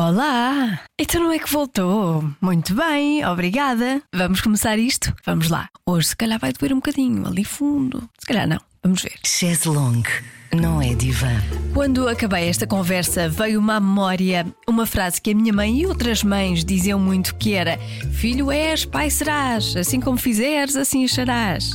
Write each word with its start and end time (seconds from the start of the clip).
Olá! 0.00 0.78
Então 0.96 1.20
não 1.20 1.32
é 1.32 1.40
que 1.40 1.50
voltou? 1.50 2.24
Muito 2.40 2.72
bem, 2.72 3.26
obrigada. 3.26 4.00
Vamos 4.14 4.40
começar 4.40 4.78
isto? 4.78 5.12
Vamos 5.26 5.50
lá. 5.50 5.68
Hoje 5.84 6.10
se 6.10 6.16
calhar 6.16 6.38
vai 6.38 6.52
doer 6.52 6.72
um 6.72 6.76
bocadinho, 6.76 7.26
ali 7.26 7.42
fundo. 7.42 8.08
Se 8.16 8.24
calhar 8.24 8.46
não. 8.46 8.60
Vamos 8.80 9.02
ver. 9.02 9.18
Chaise 9.26 9.68
longue, 9.68 10.08
não 10.52 10.80
é 10.80 10.94
divã. 10.94 11.30
Quando 11.74 12.08
acabei 12.08 12.48
esta 12.48 12.66
conversa, 12.66 13.28
veio 13.28 13.60
uma 13.60 13.78
memória, 13.78 14.46
uma 14.66 14.86
frase 14.86 15.20
que 15.20 15.30
a 15.30 15.34
minha 15.34 15.52
mãe 15.52 15.80
e 15.80 15.86
outras 15.86 16.22
mães 16.22 16.64
diziam 16.64 16.98
muito 16.98 17.34
que 17.34 17.54
era: 17.54 17.78
Filho 18.12 18.50
és, 18.50 18.84
pai 18.84 19.10
serás, 19.10 19.76
assim 19.76 20.00
como 20.00 20.16
fizeres, 20.16 20.76
assim 20.76 21.04
acharás. 21.04 21.72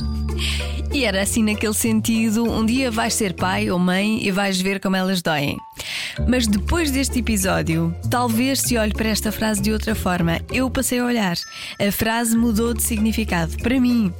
E 0.92 1.04
era 1.04 1.22
assim 1.22 1.42
naquele 1.42 1.74
sentido: 1.74 2.44
um 2.44 2.64
dia 2.64 2.90
vais 2.90 3.14
ser 3.14 3.34
pai 3.34 3.70
ou 3.70 3.78
mãe 3.78 4.24
e 4.24 4.30
vais 4.30 4.60
ver 4.60 4.80
como 4.80 4.96
elas 4.96 5.22
doem. 5.22 5.56
Mas 6.28 6.46
depois 6.46 6.90
deste 6.90 7.18
episódio, 7.18 7.94
talvez 8.10 8.60
se 8.60 8.76
olhe 8.76 8.92
para 8.92 9.08
esta 9.08 9.32
frase 9.32 9.60
de 9.60 9.72
outra 9.72 9.94
forma. 9.94 10.40
Eu 10.52 10.70
passei 10.70 11.00
a 11.00 11.04
olhar. 11.04 11.36
A 11.80 11.90
frase 11.90 12.36
mudou 12.36 12.72
de 12.72 12.82
significado 12.82 13.56
para 13.58 13.80
mim. 13.80 14.12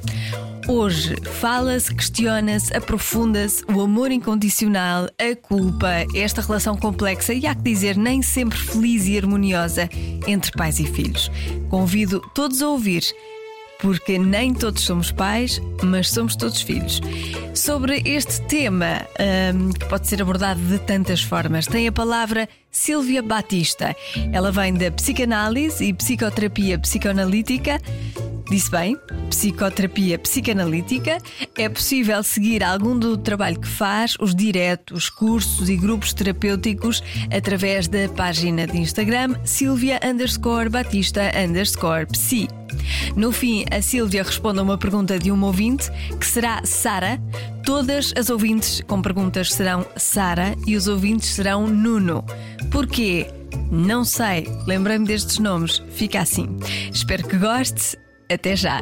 Hoje 0.67 1.15
fala-se, 1.39 1.93
questiona-se, 1.93 2.75
aprofunda-se 2.75 3.63
o 3.71 3.81
amor 3.81 4.11
incondicional, 4.11 5.05
a 5.19 5.35
culpa, 5.35 6.07
esta 6.15 6.41
relação 6.41 6.75
complexa 6.75 7.35
e 7.35 7.45
há 7.45 7.53
que 7.53 7.61
dizer 7.61 7.95
nem 7.95 8.23
sempre 8.23 8.57
feliz 8.57 9.05
e 9.05 9.15
harmoniosa 9.15 9.87
entre 10.25 10.51
pais 10.53 10.79
e 10.79 10.87
filhos. 10.87 11.29
Convido 11.69 12.19
todos 12.33 12.63
a 12.63 12.67
ouvir 12.67 13.03
porque 13.85 14.17
nem 14.17 14.51
todos 14.51 14.81
somos 14.81 15.11
pais, 15.11 15.61
mas 15.83 16.09
somos 16.09 16.35
todos 16.35 16.59
filhos. 16.59 16.99
Sobre 17.53 18.01
este 18.03 18.41
tema, 18.47 19.05
um, 19.53 19.71
que 19.71 19.85
pode 19.85 20.07
ser 20.07 20.23
abordado 20.23 20.59
de 20.59 20.79
tantas 20.79 21.21
formas, 21.21 21.67
tem 21.67 21.87
a 21.87 21.91
palavra 21.91 22.49
Silvia 22.71 23.21
Batista. 23.21 23.95
Ela 24.33 24.51
vem 24.51 24.73
da 24.73 24.89
psicanálise 24.89 25.85
e 25.85 25.93
psicoterapia 25.93 26.79
psicoanalítica. 26.79 27.79
Disse 28.49 28.71
bem, 28.71 28.97
psicoterapia 29.29 30.17
psicanalítica. 30.17 31.19
É 31.55 31.69
possível 31.69 32.23
seguir 32.23 32.63
algum 32.63 32.97
do 32.97 33.15
trabalho 33.15 33.59
que 33.59 33.67
faz, 33.67 34.15
os 34.19 34.33
diretos, 34.33 35.11
cursos 35.11 35.69
e 35.69 35.77
grupos 35.77 36.11
terapêuticos 36.11 37.03
através 37.31 37.87
da 37.87 38.09
página 38.09 38.65
de 38.65 38.79
Instagram 38.79 39.35
Silvia 39.43 39.99
underscore 40.03 40.69
Batista 40.69 41.31
underscore 41.37 42.07
psi. 42.07 42.47
No 43.15 43.31
fim, 43.31 43.65
a 43.71 43.81
Silvia 43.81 44.23
responde 44.23 44.59
a 44.59 44.63
uma 44.63 44.77
pergunta 44.77 45.17
de 45.17 45.31
uma 45.31 45.47
ouvinte, 45.47 45.89
que 46.19 46.25
será 46.25 46.61
Sara. 46.65 47.21
Todas 47.63 48.13
as 48.17 48.29
ouvintes 48.29 48.81
com 48.87 49.01
perguntas 49.01 49.53
serão 49.53 49.85
Sara 49.95 50.55
e 50.67 50.75
os 50.75 50.87
ouvintes 50.87 51.29
serão 51.29 51.67
Nuno. 51.67 52.23
Porquê? 52.71 53.27
Não 53.71 54.03
sei. 54.03 54.47
Lembrei-me 54.67 55.05
destes 55.05 55.39
nomes. 55.39 55.81
Fica 55.91 56.21
assim. 56.21 56.57
Espero 56.91 57.27
que 57.27 57.37
goste. 57.37 57.97
Até 58.31 58.55
já. 58.55 58.81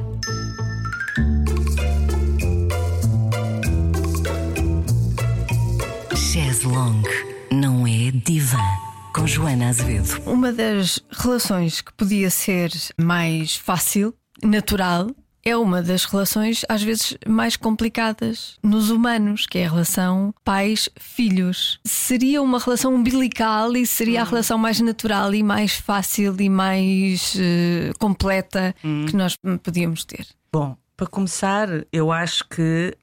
Chaise 6.15 6.65
longue, 6.65 7.09
não 7.51 7.85
é 7.85 8.09
divã. 8.25 8.82
Com 9.13 9.27
Joana 9.27 9.69
Azevedo. 9.69 10.21
Uma 10.25 10.51
das 10.51 10.99
relações 11.11 11.81
que 11.81 11.93
podia 11.93 12.31
ser 12.31 12.71
mais 12.99 13.55
fácil, 13.55 14.13
natural, 14.41 15.07
é 15.45 15.55
uma 15.55 15.83
das 15.83 16.05
relações 16.05 16.65
às 16.67 16.81
vezes 16.81 17.15
mais 17.27 17.55
complicadas 17.55 18.57
nos 18.63 18.89
humanos, 18.89 19.45
que 19.45 19.59
é 19.59 19.67
a 19.67 19.69
relação 19.69 20.33
pais-filhos. 20.43 21.79
Seria 21.85 22.41
uma 22.41 22.57
relação 22.57 22.95
umbilical 22.95 23.75
e 23.75 23.85
seria 23.85 24.21
a 24.21 24.25
relação 24.25 24.57
mais 24.57 24.79
natural 24.79 25.33
e 25.35 25.43
mais 25.43 25.75
fácil 25.75 26.35
e 26.39 26.49
mais 26.49 27.35
uh, 27.35 27.97
completa 27.99 28.73
que 28.81 29.15
nós 29.15 29.37
podíamos 29.61 30.05
ter. 30.05 30.25
Bom, 30.51 30.75
para 30.97 31.07
começar, 31.07 31.67
eu 31.91 32.11
acho 32.11 32.47
que 32.47 32.95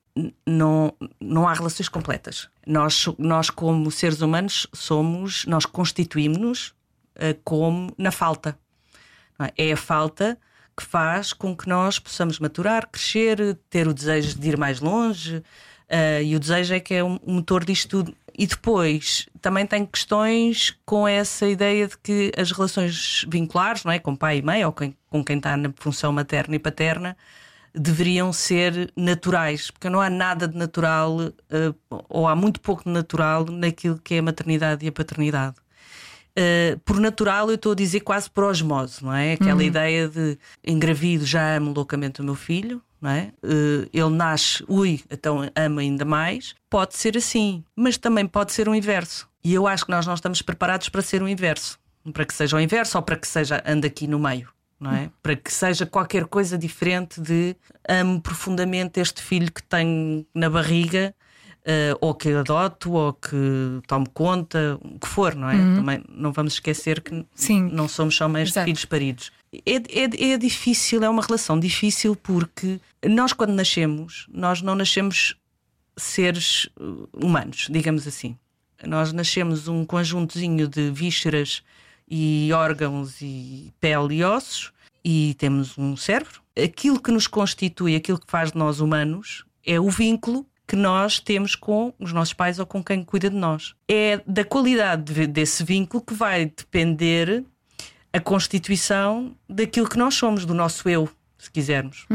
não, 0.47 0.93
não 1.21 1.49
há 1.49 1.53
relações 1.55 1.89
completas. 1.89 2.49
Nós, 2.67 3.07
nós 3.19 3.51
como 3.51 3.91
seres 3.91 4.21
humanos, 4.21 4.67
somos, 4.73 5.45
nós 5.47 5.65
constituímos-nos 5.67 6.75
eh, 7.17 7.37
como 7.45 7.93
na 7.99 8.11
falta. 8.11 8.59
é? 9.39 9.69
É 9.69 9.73
a 9.73 9.77
falta 9.77 10.39
que 10.77 10.85
faz 10.85 11.33
com 11.33 11.55
que 11.57 11.69
nós 11.69 11.99
possamos 11.99 12.39
maturar, 12.39 12.89
crescer, 12.89 13.59
ter 13.69 13.87
o 13.89 13.93
desejo 13.95 14.39
de 14.39 14.49
ir 14.49 14.57
mais 14.57 14.81
longe. 14.81 15.43
eh, 15.89 16.23
e 16.23 16.37
o 16.37 16.41
desejo 16.41 16.75
é 16.75 16.81
que 16.81 16.95
é 16.95 17.03
um 17.05 17.19
um 17.27 17.35
motor 17.35 17.65
disto 17.65 17.89
tudo. 17.89 18.17
E 18.39 18.47
depois 18.47 19.29
também 19.43 19.67
tem 19.67 19.85
questões 19.85 20.75
com 20.87 21.07
essa 21.07 21.47
ideia 21.47 21.87
de 21.89 21.99
que 21.99 22.33
as 22.39 22.51
relações 22.53 23.25
vinculares, 23.29 23.85
não 23.85 23.93
é? 23.93 23.99
com 23.99 24.15
pai 24.17 24.39
e 24.39 24.43
mãe, 24.43 24.65
ou 24.65 24.73
quem- 24.73 24.97
com 25.11 25.23
quem 25.25 25.37
está 25.39 25.57
na 25.57 25.71
função 25.77 26.13
materna 26.13 26.55
e 26.57 26.59
paterna, 26.59 27.17
deveriam 27.75 28.33
ser 28.33 28.93
naturais, 28.97 29.71
porque 29.71 29.89
não 29.89 30.01
há 30.01 30.11
nada 30.11 30.47
de 30.49 30.57
natural, 30.57 31.19
eh, 31.51 31.73
ou 32.09 32.27
há 32.27 32.35
muito 32.35 32.61
pouco 32.61 32.85
de 32.85 32.91
natural 32.91 33.45
naquilo 33.47 33.99
que 33.99 34.15
é 34.15 34.19
a 34.19 34.23
maternidade 34.23 34.85
e 34.85 34.89
a 34.89 34.93
paternidade. 34.93 35.57
Uh, 36.31 36.79
por 36.85 37.01
natural, 37.01 37.49
eu 37.49 37.57
estou 37.57 37.73
a 37.73 37.75
dizer 37.75 38.01
quase 38.01 38.31
por 38.31 38.45
osmose, 38.45 39.05
não 39.05 39.13
é? 39.13 39.33
Aquela 39.33 39.65
ideia 39.65 40.09
de 40.09 40.39
engravido, 40.65 41.27
já 41.27 41.57
amo 41.57 41.73
loucamente 41.73 42.21
o 42.21 42.25
meu 42.25 42.37
filho, 42.37 42.81
não 43.01 43.11
é? 43.11 43.33
Uh, 43.43 43.89
ele 43.93 44.11
nasce, 44.11 44.65
ui, 44.69 45.03
então 45.11 45.51
ama 45.57 45.81
ainda 45.81 46.05
mais. 46.05 46.55
Pode 46.69 46.97
ser 46.97 47.17
assim, 47.17 47.65
mas 47.75 47.99
também 47.99 48.27
pode 48.27 48.53
ser 48.53 48.69
o 48.69 48.75
inverso. 48.75 49.29
E 49.43 49.53
eu 49.53 49.67
acho 49.67 49.85
que 49.85 49.91
nós 49.91 50.07
não 50.07 50.15
estamos 50.15 50.41
preparados 50.41 50.89
para 50.89 51.03
ser 51.03 51.23
o 51.23 51.29
inverso, 51.29 51.79
para 52.13 52.25
que 52.25 52.33
seja 52.33 52.57
o 52.57 52.61
inverso 52.61 52.97
ou 52.97 53.03
para 53.03 53.17
que 53.17 53.27
seja 53.27 53.63
ande 53.67 53.87
aqui 53.87 54.07
no 54.07 54.19
meio. 54.19 54.49
Não 54.81 54.93
é? 54.93 55.11
Para 55.23 55.37
que 55.37 55.53
seja 55.53 55.85
qualquer 55.85 56.25
coisa 56.25 56.57
diferente 56.57 57.21
de 57.21 57.55
amo 57.87 58.21
profundamente 58.21 58.99
este 58.99 59.23
filho 59.23 59.53
que 59.53 59.63
tenho 59.63 60.27
na 60.35 60.49
barriga 60.49 61.15
eh, 61.63 61.95
ou 62.01 62.15
que 62.15 62.33
adoto, 62.33 62.93
ou 62.93 63.13
que 63.13 63.81
tomo 63.87 64.09
conta, 64.09 64.79
o 64.81 64.99
que 64.99 65.07
for, 65.07 65.35
não 65.35 65.51
é? 65.51 65.57
Também 65.57 66.03
não 66.09 66.33
vamos 66.33 66.55
esquecer 66.55 67.03
que 67.03 67.25
Sim. 67.35 67.69
não 67.71 67.87
somos 67.87 68.17
só 68.17 68.27
de 68.27 68.65
filhos 68.65 68.85
paridos. 68.87 69.31
É, 69.67 69.75
é, 69.75 70.33
é 70.33 70.39
difícil, 70.39 71.05
é 71.05 71.09
uma 71.09 71.23
relação 71.23 71.61
difícil 71.61 72.17
porque 72.17 72.81
nós, 73.05 73.35
quando 73.35 73.53
nascemos, 73.53 74.27
nós 74.33 74.63
não 74.63 74.75
nascemos 74.75 75.37
seres 75.97 76.65
uh, 76.81 77.07
humanos, 77.13 77.69
digamos 77.71 78.07
assim. 78.07 78.37
Nós 78.87 79.13
nascemos 79.13 79.69
um 79.69 79.85
conjuntozinho 79.85 80.67
de 80.67 80.91
vísceras 80.91 81.63
e 82.11 82.51
órgãos 82.53 83.21
e 83.23 83.73
pele 83.81 84.17
e 84.17 84.25
ossos 84.25 84.73
e 85.05 85.35
temos 85.39 85.79
um 85.79 85.97
cérebro. 85.97 86.41
Aquilo 86.63 87.01
que 87.01 87.11
nos 87.13 87.27
constitui, 87.27 87.95
aquilo 87.97 88.19
que 88.19 88.31
faz 88.31 88.53
de 88.53 88.59
nós 88.59 88.81
humanos, 88.81 89.45
é 89.65 89.79
o 89.81 89.89
vínculo 89.89 90.45
que 90.67 90.77
nós 90.77 91.19
temos 91.19 91.55
com 91.57 91.93
os 91.99 92.13
nossos 92.13 92.35
pais 92.35 92.59
ou 92.59 92.67
com 92.67 92.83
quem 92.83 93.03
cuida 93.05 93.29
de 93.31 93.37
nós. 93.37 93.75
É 93.89 94.21
da 94.27 94.45
qualidade 94.45 95.13
de- 95.13 95.27
desse 95.27 95.65
vínculo 95.65 96.03
que 96.03 96.15
vai 96.15 96.47
depender 96.47 97.45
a 98.13 98.21
constituição 98.21 99.35
daquilo 99.49 99.89
que 99.89 99.97
nós 99.99 100.15
somos, 100.15 100.45
do 100.45 100.55
nosso 100.55 100.89
eu, 100.89 101.09
se 101.39 101.51
quisermos. 101.51 102.07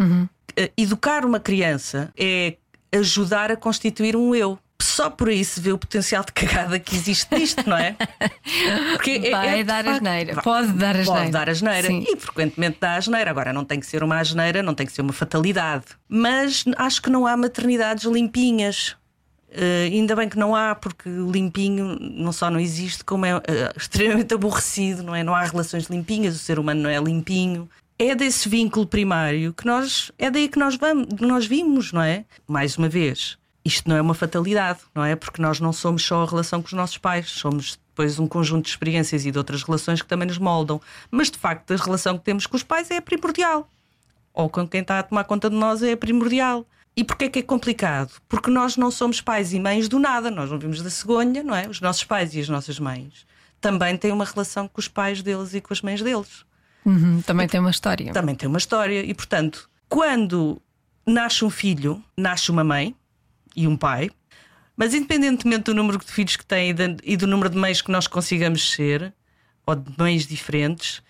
Eh, 0.57 0.71
Educar 0.77 1.25
uma 1.25 1.39
criança 1.39 2.11
é 2.17 2.57
ajudar 2.93 3.51
a 3.51 3.57
constituir 3.57 4.15
um 4.15 4.33
eu. 4.35 4.57
Só 4.81 5.09
por 5.09 5.29
aí 5.29 5.43
se 5.43 5.59
vê 5.59 5.71
o 5.71 5.77
potencial 5.77 6.23
de 6.23 6.31
cagada 6.33 6.79
que 6.79 6.95
existe 6.95 7.33
nisto, 7.35 7.67
não 7.67 7.77
é? 7.77 7.95
Porque 8.93 9.21
é- 9.23 9.31
Vai 9.31 9.47
é 9.47 9.57
de 9.57 9.63
dar 9.63 9.83
facto- 9.83 9.95
asneira. 9.97 10.41
Pode 10.41 10.67
dar 10.73 10.95
asneira. 10.95 11.19
Pode 11.21 11.31
dar 11.31 11.49
asneira. 11.49 11.87
Sim. 11.87 12.05
E 12.07 12.15
frequentemente 12.17 12.77
dá 12.79 12.95
asneira. 12.95 13.29
Agora, 13.31 13.51
não 13.53 13.63
tem 13.65 13.79
que 13.79 13.85
ser 13.85 14.03
uma 14.03 14.19
asneira, 14.19 14.61
não 14.61 14.73
tem 14.73 14.85
que 14.85 14.91
ser 14.93 15.01
uma 15.01 15.13
fatalidade. 15.13 15.85
Mas 16.07 16.63
acho 16.77 17.01
que 17.01 17.09
não 17.09 17.25
há 17.25 17.35
maternidades 17.37 18.03
limpinhas. 18.05 18.95
Eh, 19.57 19.89
ainda 19.91 20.15
bem 20.15 20.27
que 20.27 20.37
não 20.37 20.53
há, 20.53 20.75
porque 20.75 21.07
o 21.07 21.31
limpinho 21.31 21.97
não 21.99 22.33
só 22.33 22.49
não 22.49 22.59
existe, 22.59 23.03
como 23.05 23.25
é 23.25 23.31
eh, 23.47 23.71
extremamente 23.77 24.33
aborrecido, 24.33 25.01
não 25.03 25.15
é? 25.15 25.23
Não 25.23 25.33
há 25.33 25.43
relações 25.43 25.85
limpinhas, 25.85 26.35
o 26.35 26.39
ser 26.39 26.59
humano 26.59 26.81
não 26.81 26.89
é 26.89 26.99
limpinho. 26.99 27.69
É 27.97 28.13
desse 28.13 28.49
vínculo 28.49 28.85
primário 28.85 29.53
que 29.53 29.65
nós. 29.65 30.11
É 30.19 30.29
daí 30.29 30.49
que 30.49 30.59
nós 30.59 30.75
vamos, 30.75 31.07
que 31.17 31.25
nós 31.25 31.45
vimos, 31.45 31.93
não 31.93 32.01
é? 32.01 32.25
Mais 32.45 32.77
uma 32.77 32.89
vez, 32.89 33.37
isto 33.65 33.89
não 33.89 33.97
é 33.97 34.01
uma 34.01 34.13
fatalidade, 34.13 34.79
não 34.93 35.03
é? 35.03 35.15
Porque 35.15 35.41
nós 35.41 35.59
não 35.59 35.73
somos 35.73 36.05
só 36.05 36.23
a 36.23 36.25
relação 36.25 36.61
com 36.61 36.67
os 36.67 36.73
nossos 36.73 36.97
pais, 36.97 37.29
somos 37.29 37.77
depois 37.89 38.19
um 38.19 38.27
conjunto 38.27 38.65
de 38.65 38.69
experiências 38.69 39.25
e 39.25 39.31
de 39.31 39.37
outras 39.37 39.63
relações 39.63 40.01
que 40.01 40.07
também 40.07 40.27
nos 40.27 40.37
moldam. 40.37 40.79
Mas 41.09 41.31
de 41.31 41.37
facto, 41.37 41.73
a 41.73 41.77
relação 41.77 42.17
que 42.17 42.23
temos 42.23 42.45
com 42.45 42.55
os 42.55 42.63
pais 42.63 42.91
é 42.91 43.01
primordial 43.01 43.69
ou 44.35 44.49
com 44.49 44.67
quem 44.67 44.81
está 44.81 44.99
a 44.99 45.03
tomar 45.03 45.23
conta 45.23 45.49
de 45.49 45.55
nós 45.55 45.81
é 45.81 45.95
primordial. 45.95 46.67
E 46.95 47.03
porquê 47.03 47.29
que 47.29 47.39
é 47.39 47.41
complicado? 47.41 48.11
Porque 48.27 48.49
nós 48.49 48.77
não 48.77 48.91
somos 48.91 49.21
pais 49.21 49.53
e 49.53 49.59
mães 49.59 49.87
do 49.87 49.97
nada, 49.97 50.29
nós 50.29 50.51
não 50.51 50.59
vimos 50.59 50.81
da 50.81 50.89
cegonha, 50.89 51.41
não 51.41 51.55
é? 51.55 51.67
Os 51.67 51.81
nossos 51.81 52.03
pais 52.03 52.35
e 52.35 52.39
as 52.39 52.49
nossas 52.49 52.79
mães 52.79 53.25
também 53.59 53.97
têm 53.97 54.11
uma 54.11 54.25
relação 54.25 54.67
com 54.67 54.79
os 54.79 54.87
pais 54.87 55.23
deles 55.23 55.53
e 55.53 55.61
com 55.61 55.73
as 55.73 55.81
mães 55.81 56.01
deles. 56.01 56.45
Uhum, 56.85 57.21
também 57.21 57.47
tem 57.47 57.59
uma 57.59 57.71
história. 57.71 58.13
Também 58.13 58.35
tem 58.35 58.47
uma 58.47 58.59
história. 58.59 59.03
E 59.03 59.13
portanto, 59.13 59.69
quando 59.89 60.61
nasce 61.05 61.43
um 61.43 61.49
filho, 61.49 62.03
nasce 62.15 62.51
uma 62.51 62.63
mãe 62.63 62.95
e 63.55 63.67
um 63.67 63.77
pai, 63.77 64.09
mas 64.75 64.93
independentemente 64.93 65.63
do 65.63 65.73
número 65.73 65.97
de 65.97 66.11
filhos 66.11 66.35
que 66.35 66.45
têm 66.45 66.75
e 67.03 67.15
do 67.17 67.27
número 67.27 67.49
de 67.49 67.57
mães 67.57 67.81
que 67.81 67.91
nós 67.91 68.07
consigamos 68.07 68.71
ser, 68.71 69.13
ou 69.65 69.75
de 69.75 69.91
mães 69.97 70.27
diferentes, 70.27 71.01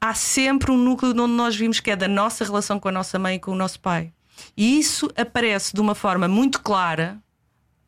há 0.00 0.14
sempre 0.14 0.70
um 0.70 0.76
núcleo 0.76 1.12
onde 1.12 1.34
nós 1.34 1.54
vimos 1.54 1.80
que 1.80 1.90
é 1.90 1.96
da 1.96 2.08
nossa 2.08 2.44
relação 2.44 2.80
com 2.80 2.88
a 2.88 2.92
nossa 2.92 3.18
mãe 3.18 3.36
e 3.36 3.40
com 3.40 3.52
o 3.52 3.56
nosso 3.56 3.80
pai. 3.80 4.12
E 4.56 4.78
isso 4.78 5.10
aparece 5.16 5.74
de 5.74 5.80
uma 5.80 5.94
forma 5.94 6.26
muito 6.26 6.60
clara 6.60 7.18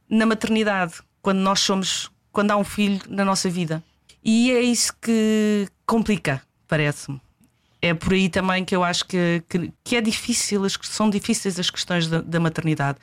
na 0.09 0.27
maternidade, 0.27 0.95
quando 1.23 1.39
nós 1.39 1.61
somos, 1.61 2.11
quando 2.31 2.51
há 2.51 2.57
um 2.57 2.65
filho 2.65 3.01
na 3.09 3.25
nossa 3.25 3.49
vida. 3.49 3.83
E 4.23 4.53
é 4.53 4.61
isso 4.61 4.93
que 5.01 5.67
complica, 5.87 6.43
parece-me. 6.69 7.21
É 7.81 7.95
por 7.95 8.13
aí 8.13 8.29
também 8.29 8.65
que 8.65 8.77
eu 8.77 8.85
acho 8.85 9.07
que, 9.07 9.43
que, 9.49 9.73
que 9.83 9.97
é 9.97 10.01
difícil, 10.01 10.63
são 10.83 11.11
difíceis 11.11 11.59
as 11.59 11.71
questões 11.71 12.07
da, 12.07 12.21
da 12.21 12.39
maternidade. 12.39 12.99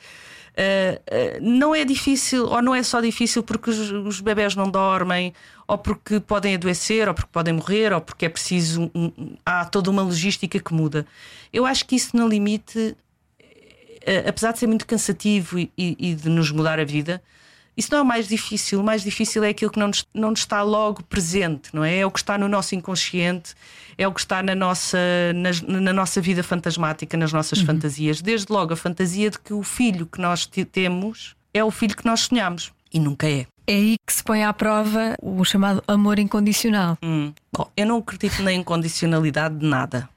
Uh, 0.50 0.98
uh, 0.98 1.40
não 1.40 1.74
é 1.74 1.84
difícil, 1.84 2.44
ou 2.46 2.60
não 2.60 2.74
é 2.74 2.82
só 2.82 3.00
difícil 3.00 3.42
porque 3.42 3.70
os, 3.70 3.90
os, 3.90 4.20
bebés 4.20 4.56
não 4.56 4.68
dormem, 4.70 5.32
ou 5.66 5.78
porque 5.78 6.20
podem 6.20 6.54
adoecer, 6.54 7.08
ou 7.08 7.14
porque 7.14 7.30
podem 7.32 7.54
morrer, 7.54 7.92
ou 7.92 8.00
porque 8.00 8.26
é 8.26 8.28
preciso. 8.28 8.90
Um, 8.94 9.36
há 9.46 9.64
toda 9.64 9.90
uma 9.90 10.02
logística 10.02 10.58
que 10.58 10.74
muda. 10.74 11.06
Eu 11.52 11.64
acho 11.64 11.86
que 11.86 11.96
isso, 11.96 12.16
no 12.16 12.28
limite, 12.28 12.96
uh, 13.40 14.28
apesar 14.28 14.52
de 14.52 14.58
ser 14.58 14.66
muito 14.66 14.86
cansativo 14.86 15.58
e, 15.58 15.72
e, 15.78 15.96
e 15.98 16.14
de 16.14 16.28
nos 16.28 16.50
mudar 16.50 16.78
a 16.80 16.84
vida, 16.84 17.22
isso 17.76 17.88
não 17.92 17.98
é 17.98 18.02
o 18.02 18.04
mais 18.04 18.28
difícil. 18.28 18.80
O 18.80 18.84
mais 18.84 19.02
difícil 19.02 19.42
é 19.44 19.48
aquilo 19.48 19.70
que 19.70 19.78
não 19.78 19.88
nos, 19.88 20.04
não 20.14 20.30
nos 20.30 20.40
está 20.40 20.62
logo 20.62 21.02
presente, 21.04 21.70
não 21.72 21.84
é? 21.84 21.98
É 21.98 22.06
o 22.06 22.10
que 22.10 22.18
está 22.18 22.36
no 22.36 22.48
nosso 22.48 22.74
inconsciente, 22.74 23.54
é 23.96 24.06
o 24.06 24.12
que 24.12 24.20
está 24.20 24.42
na 24.42 24.54
nossa, 24.54 24.98
na, 25.34 25.80
na 25.80 25.92
nossa 25.92 26.20
vida 26.20 26.42
fantasmática, 26.42 27.16
nas 27.16 27.32
nossas 27.32 27.60
uhum. 27.60 27.66
fantasias. 27.66 28.20
Desde 28.20 28.52
logo 28.52 28.72
a 28.72 28.76
fantasia 28.76 29.30
de 29.30 29.38
que 29.38 29.52
o 29.52 29.62
filho 29.62 30.06
que 30.06 30.20
nós 30.20 30.46
temos 30.46 31.34
é 31.52 31.62
o 31.62 31.70
filho 31.70 31.96
que 31.96 32.06
nós 32.06 32.20
sonhamos. 32.20 32.72
E 32.92 32.98
nunca 32.98 33.28
é. 33.28 33.46
É 33.66 33.74
aí 33.74 33.96
que 34.04 34.12
se 34.12 34.24
põe 34.24 34.42
à 34.42 34.52
prova 34.52 35.14
o 35.22 35.44
chamado 35.44 35.82
amor 35.86 36.18
incondicional. 36.18 36.98
Hum. 37.02 37.32
Bom, 37.52 37.70
eu 37.76 37.86
não 37.86 37.98
acredito 37.98 38.42
na 38.42 38.52
incondicionalidade 38.52 39.58
de 39.58 39.66
nada. 39.66 40.08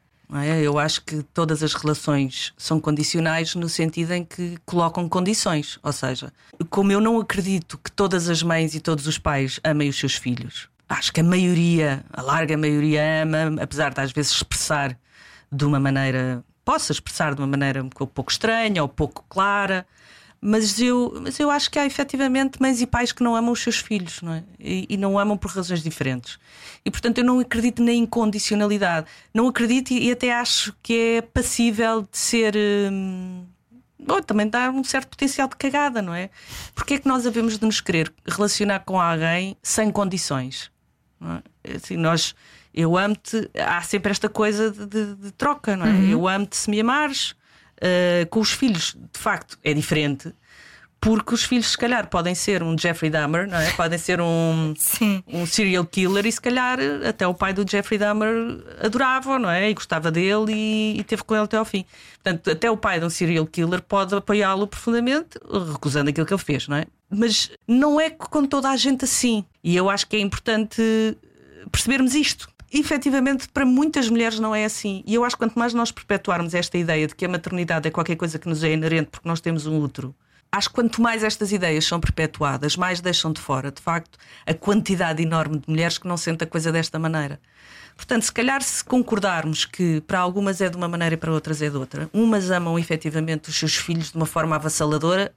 É? 0.42 0.62
Eu 0.62 0.80
acho 0.80 1.02
que 1.04 1.22
todas 1.22 1.62
as 1.62 1.74
relações 1.74 2.54
são 2.58 2.80
condicionais 2.80 3.54
no 3.56 3.70
sentido 3.70 4.14
em 4.14 4.24
que 4.26 4.58
colocam 4.66 5.08
condições. 5.08 5.78
Ou 5.84 5.94
seja, 5.94 6.34
como 6.70 6.92
eu 6.92 7.00
não 7.00 7.20
acredito 7.20 7.78
que 7.78 7.92
todas 7.92 8.30
as 8.30 8.42
mães 8.42 8.74
e 8.74 8.80
todos 8.80 9.06
os 9.06 9.18
pais 9.18 9.60
amem 9.64 9.90
os 9.90 10.00
seus 10.00 10.16
filhos, 10.16 10.70
acho 10.90 11.14
que 11.14 11.22
a 11.22 11.24
maioria, 11.24 12.04
a 12.12 12.22
larga 12.22 12.58
maioria, 12.58 13.24
ama, 13.24 13.62
apesar 13.62 13.94
de 13.94 14.02
às 14.02 14.12
vezes 14.12 14.32
expressar 14.32 14.98
de 15.52 15.66
uma 15.66 15.80
maneira, 15.80 16.44
possa 16.66 16.92
expressar 16.92 17.36
de 17.36 17.42
uma 17.42 17.48
maneira 17.48 17.84
um 17.84 17.90
pouco 17.90 18.32
estranha 18.32 18.82
ou 18.82 18.90
pouco 18.90 19.24
clara. 19.30 19.86
Mas 20.46 20.78
eu, 20.78 21.20
mas 21.22 21.40
eu 21.40 21.50
acho 21.50 21.72
que 21.72 21.80
há 21.80 21.86
efetivamente 21.86 22.62
mães 22.62 22.82
e 22.82 22.86
pais 22.86 23.14
que 23.14 23.24
não 23.24 23.34
amam 23.34 23.54
os 23.54 23.62
seus 23.62 23.78
filhos 23.78 24.22
não 24.22 24.34
é? 24.34 24.44
e, 24.60 24.86
e 24.90 24.98
não 24.98 25.18
amam 25.18 25.38
por 25.38 25.50
razões 25.50 25.82
diferentes. 25.82 26.38
E 26.84 26.92
portanto 26.92 27.20
eu 27.20 27.24
não 27.24 27.40
acredito 27.40 27.82
na 27.82 27.94
incondicionalidade. 27.94 29.08
Não 29.34 29.48
acredito 29.48 29.92
e, 29.92 30.10
e 30.10 30.12
até 30.12 30.34
acho 30.34 30.76
que 30.84 31.18
é 31.18 31.22
passível 31.22 32.02
de 32.02 32.18
ser. 32.18 32.56
Hum, 32.58 33.46
também 34.28 34.50
dá 34.50 34.70
um 34.70 34.84
certo 34.84 35.08
potencial 35.08 35.48
de 35.48 35.56
cagada, 35.56 36.02
não 36.02 36.14
é? 36.14 36.30
Porque 36.76 36.96
é 36.96 37.00
que 37.00 37.08
nós 37.08 37.26
havemos 37.26 37.58
de 37.58 37.66
nos 37.66 37.80
querer 37.80 38.12
relacionar 38.28 38.80
com 38.80 39.00
alguém 39.00 39.56
sem 39.64 39.90
condições? 39.92 40.70
É? 41.66 41.76
Assim, 41.78 41.96
nós, 41.96 42.36
eu 42.74 42.98
amo-te, 42.98 43.50
há 43.58 43.82
sempre 43.82 44.12
esta 44.12 44.28
coisa 44.28 44.70
de, 44.70 44.86
de, 44.86 45.16
de 45.16 45.32
troca, 45.32 45.78
não 45.78 45.86
é? 45.86 45.92
Uhum. 45.92 46.10
Eu 46.10 46.28
amo-te 46.28 46.58
se 46.58 46.70
me 46.70 46.82
amares 46.82 47.34
Uh, 47.84 48.26
com 48.30 48.40
os 48.40 48.52
filhos, 48.52 48.96
de 49.12 49.20
facto, 49.20 49.60
é 49.62 49.74
diferente. 49.74 50.34
Porque 51.02 51.34
os 51.34 51.44
filhos, 51.44 51.72
se 51.72 51.78
calhar, 51.78 52.10
podem 52.10 52.34
ser 52.34 52.64
um 52.64 52.78
Jeffrey 52.78 53.12
Dahmer, 53.12 53.46
não 53.46 53.58
é? 53.58 53.72
podem 53.72 54.00
ser 54.00 54.22
um, 54.22 54.74
um 55.28 55.46
serial 55.46 55.86
killer, 55.86 56.26
e 56.26 56.32
se 56.32 56.40
calhar 56.40 56.80
até 57.06 57.28
o 57.28 57.34
pai 57.34 57.52
do 57.52 57.70
Jeffrey 57.70 57.98
Dahmer 57.98 58.64
adorava, 58.82 59.38
não 59.38 59.50
é? 59.50 59.70
E 59.70 59.74
gostava 59.74 60.10
dele 60.10 60.54
e, 60.54 61.00
e 61.00 61.04
teve 61.04 61.22
com 61.24 61.36
ele 61.36 61.44
até 61.44 61.58
ao 61.58 61.66
fim. 61.66 61.84
Portanto, 62.24 62.50
até 62.50 62.72
o 62.72 62.78
pai 62.78 63.02
de 63.02 63.06
um 63.06 63.10
serial 63.10 63.46
killer 63.46 63.82
pode 63.82 64.16
apoiá-lo 64.16 64.66
profundamente, 64.66 65.38
recusando 65.74 66.10
aquilo 66.10 66.26
que 66.26 66.34
ele 66.34 66.42
fez, 66.42 66.70
não 66.70 66.78
é? 66.78 66.86
Mas 67.10 67.52
não 67.68 68.00
é 68.00 68.10
com 68.10 68.46
toda 68.46 68.70
a 68.70 68.78
gente 68.78 69.04
assim. 69.04 69.44
E 69.62 69.76
eu 69.76 69.90
acho 69.90 70.08
que 70.08 70.16
é 70.16 70.20
importante 70.20 70.82
percebermos 71.70 72.16
isto 72.16 72.48
efetivamente, 72.74 73.48
para 73.50 73.66
muitas 73.66 74.10
mulheres 74.10 74.40
não 74.40 74.54
é 74.56 74.66
assim. 74.66 75.04
E 75.06 75.14
eu 75.14 75.24
acho 75.24 75.36
que 75.36 75.40
quanto 75.40 75.58
mais 75.58 75.74
nós 75.74 75.92
perpetuarmos 75.92 76.54
esta 76.54 76.78
ideia 76.78 77.08
de 77.08 77.16
que 77.16 77.26
a 77.26 77.30
maternidade 77.30 77.88
é 77.88 77.92
qualquer 77.92 78.16
coisa 78.16 78.40
que 78.40 78.50
nos 78.50 78.64
é 78.64 78.74
inerente 78.74 79.10
porque 79.12 79.28
nós 79.28 79.40
temos 79.40 79.66
um 79.68 79.80
útero, 79.80 80.16
acho 80.52 80.70
que 80.70 80.76
quanto 80.76 81.02
mais 81.02 81.24
estas 81.24 81.52
ideias 81.52 81.86
são 81.86 82.00
perpetuadas, 82.00 82.78
mais 82.78 83.02
deixam 83.02 83.32
de 83.32 83.42
fora, 83.42 83.72
de 83.72 83.82
facto, 83.82 84.20
a 84.46 84.54
quantidade 84.54 85.22
enorme 85.22 85.58
de 85.58 85.70
mulheres 85.70 85.98
que 85.98 86.08
não 86.08 86.16
sentem 86.16 86.46
a 86.46 86.50
coisa 86.50 86.72
desta 86.72 87.00
maneira. 87.00 87.40
Portanto, 87.96 88.24
se 88.24 88.32
calhar 88.32 88.62
se 88.62 88.84
concordarmos 88.84 89.66
que 89.66 90.02
para 90.02 90.20
algumas 90.20 90.62
é 90.62 90.70
de 90.70 90.78
uma 90.78 90.88
maneira 90.88 91.16
e 91.16 91.18
para 91.18 91.32
outras 91.32 91.62
é 91.62 91.70
de 91.70 91.78
outra, 91.78 92.10
umas 92.14 92.52
amam 92.52 92.78
efetivamente 92.78 93.50
os 93.50 93.58
seus 93.58 93.76
filhos 93.76 94.12
de 94.12 94.18
uma 94.18 94.26
forma 94.26 94.56
avassaladora, 94.56 95.34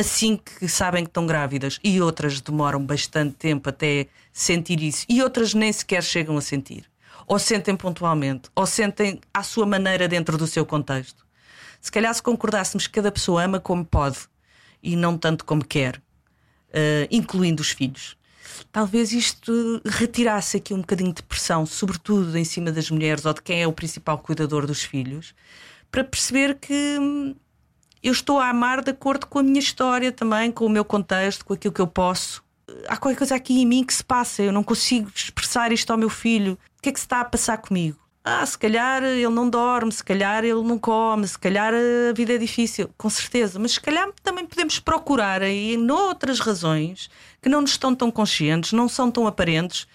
assim 0.00 0.36
que 0.36 0.66
sabem 0.68 1.04
que 1.04 1.10
estão 1.10 1.26
grávidas 1.26 1.78
e 1.84 2.00
outras 2.00 2.40
demoram 2.40 2.84
bastante 2.84 3.34
tempo 3.34 3.68
até 3.68 4.06
sentir 4.32 4.82
isso 4.82 5.06
e 5.08 5.22
outras 5.22 5.54
nem 5.54 5.72
sequer 5.72 6.02
chegam 6.02 6.36
a 6.36 6.40
sentir. 6.40 6.84
Ou 7.26 7.38
sentem 7.38 7.76
pontualmente, 7.76 8.50
ou 8.56 8.66
sentem 8.66 9.20
à 9.32 9.42
sua 9.42 9.64
maneira 9.64 10.08
dentro 10.08 10.36
do 10.36 10.46
seu 10.46 10.66
contexto. 10.66 11.24
Se 11.80 11.90
calhar, 11.90 12.12
se 12.12 12.22
concordássemos 12.22 12.86
que 12.86 12.94
cada 12.94 13.12
pessoa 13.12 13.44
ama 13.44 13.60
como 13.60 13.84
pode 13.84 14.18
e 14.82 14.96
não 14.96 15.16
tanto 15.16 15.44
como 15.44 15.64
quer, 15.64 15.96
uh, 15.96 17.06
incluindo 17.10 17.62
os 17.62 17.70
filhos, 17.70 18.16
talvez 18.72 19.12
isto 19.12 19.80
retirasse 19.84 20.56
aqui 20.56 20.74
um 20.74 20.80
bocadinho 20.80 21.12
de 21.12 21.22
pressão, 21.22 21.64
sobretudo 21.64 22.36
em 22.36 22.44
cima 22.44 22.72
das 22.72 22.90
mulheres 22.90 23.24
ou 23.24 23.32
de 23.32 23.42
quem 23.42 23.62
é 23.62 23.66
o 23.66 23.72
principal 23.72 24.18
cuidador 24.18 24.66
dos 24.66 24.82
filhos, 24.82 25.34
para 25.90 26.04
perceber 26.04 26.58
que 26.58 26.98
hum, 26.98 27.34
eu 28.02 28.12
estou 28.12 28.38
a 28.38 28.48
amar 28.48 28.82
de 28.82 28.90
acordo 28.90 29.26
com 29.26 29.38
a 29.38 29.42
minha 29.42 29.58
história 29.58 30.10
também, 30.10 30.50
com 30.50 30.66
o 30.66 30.70
meu 30.70 30.84
contexto, 30.84 31.44
com 31.44 31.54
aquilo 31.54 31.74
que 31.74 31.80
eu 31.80 31.86
posso. 31.86 32.42
Há 32.88 32.96
qualquer 32.96 33.18
coisa 33.18 33.34
aqui 33.34 33.60
em 33.60 33.66
mim 33.66 33.84
que 33.84 33.92
se 33.92 34.02
passa, 34.02 34.42
eu 34.42 34.52
não 34.52 34.62
consigo 34.62 35.10
expressar 35.14 35.72
isto 35.72 35.90
ao 35.90 35.98
meu 35.98 36.08
filho. 36.08 36.58
O 36.78 36.82
que 36.82 36.88
é 36.88 36.92
que 36.92 37.00
se 37.00 37.06
está 37.06 37.20
a 37.20 37.24
passar 37.24 37.58
comigo? 37.58 37.98
Ah, 38.22 38.44
se 38.44 38.56
calhar 38.58 39.02
ele 39.02 39.28
não 39.28 39.48
dorme, 39.48 39.90
se 39.90 40.04
calhar 40.04 40.44
ele 40.44 40.62
não 40.62 40.78
come, 40.78 41.26
se 41.26 41.38
calhar 41.38 41.72
a 41.72 42.12
vida 42.12 42.34
é 42.34 42.38
difícil, 42.38 42.90
com 42.96 43.08
certeza, 43.08 43.58
mas 43.58 43.72
se 43.72 43.80
calhar 43.80 44.10
também 44.22 44.44
podemos 44.44 44.78
procurar 44.78 45.42
aí 45.42 45.76
noutras 45.76 46.38
razões 46.38 47.10
que 47.40 47.48
não 47.48 47.62
nos 47.62 47.70
estão 47.70 47.94
tão 47.94 48.10
conscientes, 48.10 48.72
não 48.72 48.88
são 48.88 49.10
tão 49.10 49.26
aparentes 49.26 49.86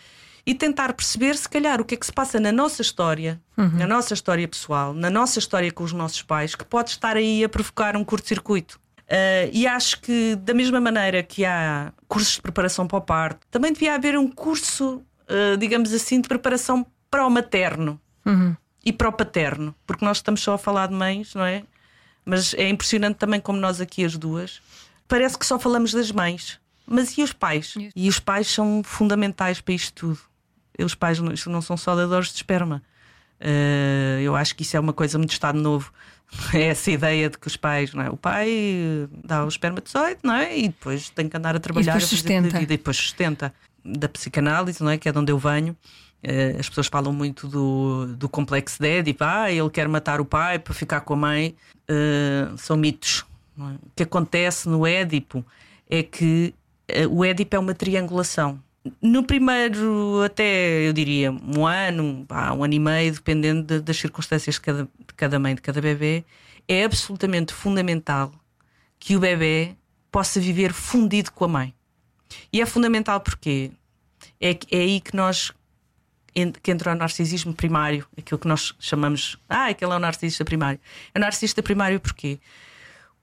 e 0.45 0.53
tentar 0.53 0.94
perceber, 0.94 1.36
se 1.36 1.50
calhar, 1.50 1.81
o 1.81 1.86
que 1.86 1.95
é 1.95 1.97
que 1.97 2.06
se 2.06 2.13
passa 2.13 2.39
na 2.39 2.51
nossa 2.51 2.81
história, 2.81 3.41
uhum. 3.58 3.77
na 3.79 3.88
nossa 3.88 4.13
história 4.13 4.48
pessoal, 4.48 4.93
na 4.93 5.10
nossa 5.10 5.39
história 5.39 5.72
com 5.72 5.84
os 5.84 5.91
nossos 5.91 6.22
pais, 6.22 6.53
que 6.53 6.63
pode 6.63 6.91
estar 6.91 7.17
aí 7.17 7.43
a 7.43 7.50
provocar 7.50 7.98
um 7.98 8.03
curto-circuito. 8.03 8.79
Uh, 9.05 9.50
e 9.51 9.65
acho 9.65 10.01
que, 10.01 10.36
da 10.36 10.53
mesma 10.53 10.79
maneira 10.79 11.24
que 11.24 11.46
há 11.46 11.91
cursos 12.08 12.36
de 12.36 12.41
preparação 12.41 12.88
para 12.88 12.98
o 12.98 13.01
parto, 13.01 13.46
também 13.50 13.74
devia 13.74 13.96
haver 13.96 14.17
um 14.17 14.27
curso, 14.27 15.01
uh, 15.29 15.58
digamos 15.58 15.91
assim, 15.93 16.22
de 16.22 16.27
preparação 16.27 16.86
para 17.10 17.25
o 17.25 17.29
materno 17.29 18.00
uhum. 18.24 18.55
e 18.84 18.93
para 18.93 19.10
o 19.10 19.13
paterno, 19.13 19.74
porque 19.86 20.05
nós 20.05 20.17
estamos 20.17 20.41
só 20.41 20.53
a 20.53 20.58
falar 20.58 20.88
de 20.88 20.93
mães, 20.93 21.34
não 21.34 21.46
é? 21.46 21.63
Mas 22.24 22.53
é 22.55 22.69
impressionante 22.69 23.17
também 23.17 23.39
como 23.39 23.60
nós 23.60 23.81
aqui, 23.81 24.03
as 24.03 24.15
duas, 24.15 24.62
parece 25.08 25.38
que 25.38 25.46
só 25.46 25.58
falamos 25.58 25.91
das 25.91 26.12
mães. 26.12 26.60
Mas 26.88 27.17
e 27.17 27.24
os 27.24 27.34
pais? 27.34 27.74
E 27.96 28.08
os 28.08 28.19
pais 28.19 28.48
são 28.48 28.84
fundamentais 28.84 29.60
para 29.60 29.74
isto 29.74 29.93
tudo 29.93 30.19
os 30.84 30.96
pais 30.96 31.20
não, 31.20 31.34
não 31.48 31.62
são 31.62 31.77
só 31.77 31.96
dadores 31.96 32.29
de 32.29 32.36
esperma. 32.36 32.82
Uh, 33.39 34.20
eu 34.22 34.36
acho 34.36 34.55
que 34.55 34.63
isso 34.63 34.77
é 34.77 34.79
uma 34.79 34.94
coisa 34.94 35.17
muito 35.17 35.32
Estado 35.32 35.60
novo. 35.60 35.91
É 36.53 36.63
essa 36.63 36.89
ideia 36.89 37.29
de 37.29 37.38
que 37.38 37.48
os 37.48 37.55
pais, 37.55 37.94
não 37.94 38.03
é? 38.03 38.10
O 38.10 38.17
pai 38.17 39.08
dá 39.24 39.46
o 39.46 39.48
espermatozoide, 39.48 40.20
não 40.24 40.34
é? 40.34 40.58
E 40.58 40.63
depois 40.63 41.08
tem 41.10 41.29
que 41.29 41.38
andar 41.38 41.55
a 41.55 41.60
trabalhar 41.60 41.91
e 41.91 41.94
depois 41.94 42.10
sustenta. 42.10 42.62
e 42.62 42.65
depois 42.65 42.98
sustenta. 42.98 43.53
Da 43.86 44.10
psicanálise, 44.10 44.84
não 44.84 44.89
é? 44.89 44.98
Que 44.98 45.08
é 45.08 45.12
de 45.12 45.20
onde 45.20 45.32
eu 45.32 45.38
venho. 45.38 45.77
Uh, 46.24 46.60
as 46.60 46.67
pessoas 46.67 46.88
falam 46.88 47.13
muito 47.13 47.48
do, 47.48 48.08
do 48.17 48.27
complexo 48.27 48.82
de 48.82 48.88
Édipo. 48.88 49.24
Ah, 49.24 49.51
ele 49.51 49.70
quer 49.70 49.88
matar 49.88 50.20
o 50.20 50.25
pai 50.25 50.58
para 50.58 50.74
ficar 50.74 51.01
com 51.01 51.13
a 51.13 51.17
mãe. 51.17 51.55
Uh, 51.89 52.58
são 52.58 52.75
mitos. 52.75 53.24
É? 53.58 53.62
O 53.62 53.91
que 53.96 54.03
acontece 54.03 54.67
no 54.67 54.86
Édipo 54.86 55.46
é 55.88 56.01
que 56.01 56.53
o 57.10 57.24
Édipo 57.24 57.55
é 57.55 57.60
uma 57.60 57.75
triangulação 57.75 58.60
no 59.01 59.24
primeiro, 59.24 60.22
até 60.24 60.88
eu 60.88 60.94
diria, 60.94 61.32
um 61.32 61.65
ano, 61.65 62.25
um 62.30 62.63
ano 62.63 62.74
e 62.74 62.80
meio, 62.80 63.13
dependendo 63.13 63.63
de, 63.63 63.80
das 63.82 63.98
circunstâncias 63.98 64.56
de 64.56 64.62
cada, 64.62 64.84
de 64.84 65.13
cada 65.15 65.39
mãe, 65.39 65.56
de 65.56 65.62
cada 65.62 65.82
bebê, 65.82 66.24
é 66.68 66.84
absolutamente 66.84 67.54
fundamental 67.54 68.32
que 69.00 69.15
o 69.15 69.20
bebê 69.20 69.75
possa 70.12 70.39
viver 70.39 70.72
fundido 70.74 71.32
com 71.32 71.46
a 71.46 71.48
mãe. 71.48 71.74
E 72.51 72.62
é 72.62 72.65
fundamental 72.65 73.20
porque 73.20 73.72
é, 74.39 74.51
é 74.72 74.77
aí 74.77 75.01
que 75.01 75.15
nós 75.15 75.51
que 76.62 76.70
entra 76.70 76.92
o 76.92 76.96
narcisismo 76.96 77.54
primário, 77.54 78.06
aquilo 78.18 78.38
que 78.38 78.48
nós 78.48 78.75
chamamos, 78.77 79.38
ah, 79.48 79.68
aquele 79.68 79.94
é 79.94 79.96
o 79.96 80.00
narcisista 80.00 80.44
primário. 80.44 80.80
É 81.13 81.18
o 81.18 81.22
narcisista 81.22 81.63
primário 81.63 81.98
porquê? 82.00 82.39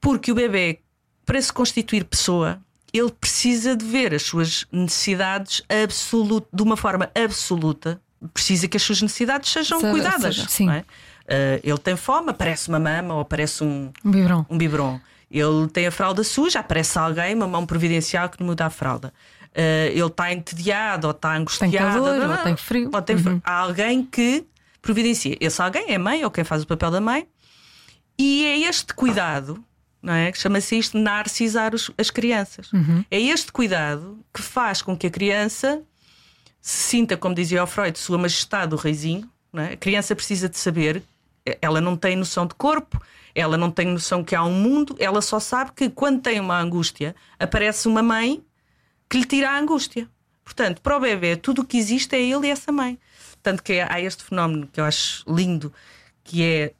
Porque 0.00 0.32
o 0.32 0.34
bebê, 0.34 0.80
para 1.26 1.40
se 1.40 1.52
constituir 1.52 2.04
pessoa, 2.04 2.58
ele 2.92 3.10
precisa 3.10 3.74
de 3.76 3.84
ver 3.84 4.14
as 4.14 4.22
suas 4.22 4.66
necessidades 4.70 5.62
absoluta, 5.82 6.46
de 6.52 6.62
uma 6.62 6.76
forma 6.76 7.10
absoluta. 7.14 8.00
Precisa 8.32 8.68
que 8.68 8.76
as 8.76 8.82
suas 8.82 9.00
necessidades 9.02 9.50
sejam 9.50 9.80
Seja- 9.80 9.90
cuidadas. 9.92 10.36
seja, 10.36 10.48
sim. 10.48 10.66
não 10.66 10.72
é? 10.74 10.84
Ah, 11.28 11.60
ele 11.62 11.78
tem 11.78 11.96
fome, 11.96 12.30
aparece 12.30 12.68
uma 12.68 12.78
mama 12.78 13.14
ou 13.14 13.20
aparece 13.20 13.64
um, 13.64 13.90
Um 14.04 14.10
biberon. 14.10 14.44
um 14.50 14.58
biberon. 14.58 15.00
Ele 15.30 15.66
tem 15.72 15.86
a 15.86 15.90
fralda 15.90 16.22
suja, 16.22 16.60
aparece 16.60 16.98
alguém, 16.98 17.34
uma 17.34 17.46
mão 17.46 17.64
providencial 17.64 18.28
que 18.28 18.38
lhe 18.38 18.44
muda 18.44 18.66
a 18.66 18.70
fralda. 18.70 19.12
Uh, 19.54 19.88
ele 19.92 20.06
está 20.06 20.32
entediado 20.32 21.06
ou 21.06 21.10
está 21.10 21.34
angustiado. 21.36 21.76
calor, 21.76 22.16
não, 22.18 22.30
ou 22.30 22.36
tem 22.38 22.56
frio. 22.56 22.90
ou 22.92 23.02
tem 23.02 23.18
frio. 23.18 23.40
Há 23.44 23.52
alguém 23.58 24.02
que 24.04 24.44
providencia. 24.80 25.36
Esse 25.40 25.60
alguém 25.60 25.90
é 25.90 25.94
a 25.96 25.98
mãe 25.98 26.24
ou 26.24 26.30
quem 26.30 26.42
faz 26.44 26.62
o 26.62 26.66
papel 26.66 26.90
da 26.90 27.00
mãe. 27.00 27.26
E 28.18 28.44
é 28.44 28.58
este 28.68 28.92
cuidado, 28.94 29.62
não 30.02 30.12
é? 30.12 30.32
Chama-se 30.32 30.76
isto 30.78 30.98
narcisar 30.98 31.74
os- 31.74 31.90
as 31.96 32.10
crianças. 32.10 32.70
É 33.10 33.20
este 33.20 33.52
cuidado 33.52 34.18
que 34.34 34.42
faz 34.42 34.82
com 34.82 34.96
que 34.96 35.06
a 35.06 35.10
criança 35.10 35.82
se 36.60 36.82
sinta, 36.90 37.16
como 37.16 37.34
dizia 37.34 37.62
o 37.62 37.66
Freud, 37.66 37.98
sua 37.98 38.18
majestade 38.18 38.74
o 38.74 38.76
reizinho. 38.76 39.28
É? 39.54 39.74
A 39.74 39.76
criança 39.76 40.14
precisa 40.16 40.48
de 40.48 40.58
saber, 40.58 41.02
ela 41.60 41.80
não 41.80 41.96
tem 41.96 42.16
noção 42.16 42.46
de 42.46 42.54
corpo, 42.54 43.00
ela 43.34 43.56
não 43.56 43.70
tem 43.70 43.86
noção 43.86 44.22
que 44.24 44.34
há 44.34 44.42
um 44.44 44.52
mundo, 44.52 44.96
ela 44.98 45.20
só 45.22 45.38
sabe 45.40 45.72
que 45.74 45.88
quando 45.90 46.20
tem 46.22 46.38
uma 46.40 46.58
angústia, 46.58 47.14
aparece 47.38 47.86
uma 47.88 48.02
mãe 48.02 48.42
que 49.10 49.18
lhe 49.18 49.24
tira 49.24 49.50
a 49.50 49.58
angústia. 49.58 50.08
Portanto, 50.44 50.80
para 50.80 50.96
o 50.96 51.00
bebê, 51.00 51.36
tudo 51.36 51.62
o 51.62 51.64
que 51.64 51.76
existe 51.78 52.14
é 52.16 52.20
ele 52.20 52.46
e 52.46 52.50
essa 52.50 52.72
mãe. 52.72 52.98
Tanto 53.42 53.62
que 53.62 53.80
há 53.80 54.00
este 54.00 54.22
fenómeno 54.24 54.66
que 54.72 54.80
eu 54.80 54.84
acho 54.84 55.24
lindo, 55.30 55.72
que 56.24 56.42
é 56.44 56.72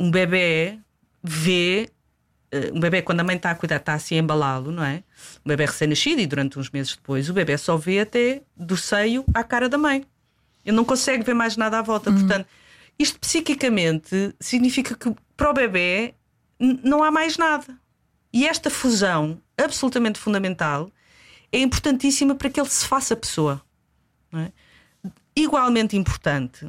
um 0.00 0.10
bebê 0.10 0.78
vê. 1.22 1.90
Eh, 2.50 2.70
Um 2.72 2.80
bebê, 2.80 3.02
quando 3.02 3.20
a 3.20 3.24
mãe 3.24 3.36
está 3.36 3.50
a 3.50 3.54
cuidar, 3.54 3.76
está 3.76 3.94
assim 3.94 4.16
a 4.16 4.18
embalá-lo, 4.18 4.70
não 4.70 4.84
é? 4.84 5.02
Um 5.44 5.48
bebê 5.48 5.66
recém-nascido 5.66 6.20
e 6.20 6.26
durante 6.26 6.58
uns 6.58 6.70
meses 6.70 6.94
depois, 6.94 7.28
o 7.28 7.32
bebê 7.32 7.56
só 7.58 7.76
vê 7.76 8.00
até 8.00 8.42
do 8.56 8.76
seio 8.76 9.24
à 9.34 9.42
cara 9.42 9.68
da 9.68 9.78
mãe. 9.78 10.04
Ele 10.64 10.76
não 10.76 10.84
consegue 10.84 11.22
ver 11.22 11.34
mais 11.34 11.56
nada 11.56 11.78
à 11.78 11.82
volta. 11.82 12.10
Portanto, 12.10 12.46
isto 12.98 13.18
psiquicamente 13.20 14.34
significa 14.40 14.94
que 14.96 15.14
para 15.36 15.50
o 15.50 15.54
bebê 15.54 16.14
não 16.58 17.02
há 17.02 17.10
mais 17.10 17.36
nada. 17.36 17.78
E 18.32 18.46
esta 18.46 18.68
fusão, 18.68 19.40
absolutamente 19.56 20.18
fundamental, 20.18 20.90
é 21.52 21.58
importantíssima 21.58 22.34
para 22.34 22.50
que 22.50 22.60
ele 22.60 22.68
se 22.68 22.86
faça 22.86 23.16
pessoa. 23.16 23.62
é? 24.34 24.50
Igualmente 25.34 25.96
importante 25.96 26.68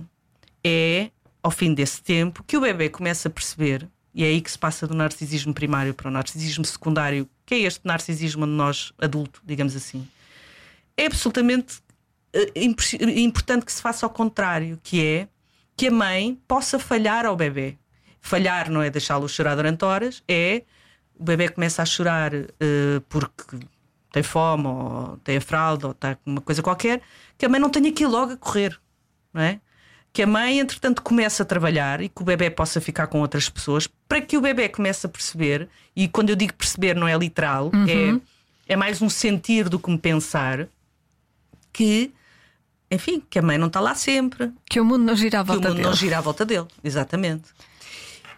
é, 0.63 1.09
ao 1.41 1.51
fim 1.51 1.73
desse 1.73 2.01
tempo, 2.01 2.43
que 2.43 2.57
o 2.57 2.61
bebê 2.61 2.89
comece 2.89 3.27
a 3.27 3.31
perceber, 3.31 3.87
e 4.17 4.23
é 4.23 4.27
aí 4.29 4.41
que 4.41 4.49
se 4.49 4.57
passa 4.57 4.87
do 4.87 4.95
narcisismo 4.95 5.53
primário 5.53 5.93
para 5.93 6.07
o 6.07 6.11
narcisismo 6.11 6.65
secundário, 6.65 7.29
que 7.45 7.53
é 7.53 7.59
este 7.59 7.85
narcisismo 7.85 8.47
de 8.47 8.51
nós, 8.51 8.91
adulto, 8.97 9.39
digamos 9.45 9.75
assim. 9.75 10.07
É 10.97 11.05
absolutamente 11.05 11.83
eh, 12.33 12.51
importante 12.55 13.63
que 13.63 13.71
se 13.71 13.79
faça 13.79 14.07
ao 14.07 14.09
contrário, 14.09 14.79
que 14.81 15.05
é 15.05 15.27
que 15.75 15.89
a 15.89 15.91
mãe 15.91 16.41
possa 16.47 16.79
falhar 16.79 17.27
ao 17.27 17.35
bebê. 17.35 17.77
Falhar 18.19 18.71
não 18.71 18.81
é 18.81 18.89
deixá-lo 18.89 19.29
chorar 19.29 19.53
durante 19.53 19.85
horas, 19.85 20.23
é 20.27 20.63
o 21.15 21.23
bebê 21.23 21.47
começa 21.49 21.83
a 21.83 21.85
chorar 21.85 22.33
eh, 22.33 22.99
porque 23.07 23.59
tem 24.11 24.23
fome, 24.23 24.65
ou 24.65 25.17
tem 25.23 25.37
a 25.37 25.41
fralda, 25.41 25.85
ou 25.85 25.91
está 25.91 26.15
com 26.15 26.31
uma 26.31 26.41
coisa 26.41 26.63
qualquer, 26.63 27.03
que 27.37 27.45
a 27.45 27.49
mãe 27.49 27.59
não 27.59 27.69
tenha 27.69 27.91
que 27.91 28.03
ir 28.03 28.07
logo 28.07 28.33
a 28.33 28.37
correr, 28.37 28.79
não 29.31 29.43
é? 29.43 29.61
Que 30.13 30.23
a 30.23 30.27
mãe, 30.27 30.59
entretanto, 30.59 31.01
comece 31.01 31.41
a 31.41 31.45
trabalhar 31.45 32.01
e 32.01 32.09
que 32.09 32.21
o 32.21 32.25
bebê 32.25 32.49
possa 32.49 32.81
ficar 32.81 33.05
com 33.07 33.19
outras 33.21 33.49
pessoas, 33.49 33.87
para 34.07 34.19
que 34.21 34.35
o 34.37 34.41
bebê 34.41 34.67
comece 34.67 35.05
a 35.05 35.09
perceber, 35.09 35.69
e 35.95 36.07
quando 36.07 36.29
eu 36.31 36.35
digo 36.35 36.53
perceber 36.53 36.95
não 36.95 37.07
é 37.07 37.15
literal, 37.15 37.71
é, 37.87 38.19
é 38.73 38.75
mais 38.75 39.01
um 39.01 39.09
sentir 39.09 39.69
do 39.69 39.77
que 39.77 39.91
um 39.91 39.97
pensar, 39.97 40.67
que, 41.71 42.11
enfim, 42.89 43.21
que 43.29 43.37
a 43.37 43.41
mãe 43.43 43.57
não 43.59 43.67
está 43.67 43.79
lá 43.79 43.93
sempre, 43.93 44.51
Que 44.67 44.79
o 44.79 44.85
mundo 44.85 45.03
não 45.03 45.15
gira 45.15 45.39
à 45.41 45.43
que 45.43 45.51
o 45.51 45.53
volta 45.53 45.67
mundo 45.69 45.77
dele. 45.77 45.87
não 45.87 45.95
gira 45.95 46.17
à 46.17 46.21
volta 46.21 46.45
dele, 46.45 46.65
exatamente. 46.83 47.49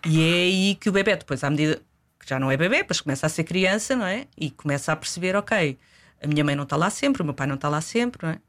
E 0.06 0.22
é 0.22 0.34
aí 0.44 0.76
que 0.76 0.90
o 0.90 0.92
bebê, 0.92 1.16
depois, 1.16 1.44
à 1.44 1.50
medida 1.50 1.82
que 2.20 2.28
já 2.30 2.38
não 2.40 2.52
é 2.52 2.58
bebê, 2.58 2.78
depois 2.78 3.00
começa 3.00 3.26
a 3.26 3.30
ser 3.30 3.46
criança, 3.46 3.96
não 3.96 4.06
é? 4.06 4.28
E 4.38 4.52
começa 4.52 4.92
a 4.92 4.96
perceber, 4.96 5.36
ok, 5.38 5.78
a 6.22 6.28
minha 6.28 6.44
mãe 6.44 6.56
não 6.56 6.64
está 6.64 6.76
lá 6.76 6.90
sempre, 6.90 7.22
o 7.22 7.26
meu 7.26 7.34
pai 7.34 7.48
não 7.48 7.56
está 7.56 7.70
lá 7.70 7.80
sempre, 7.80 8.26
não 8.28 8.34
é? 8.34 8.40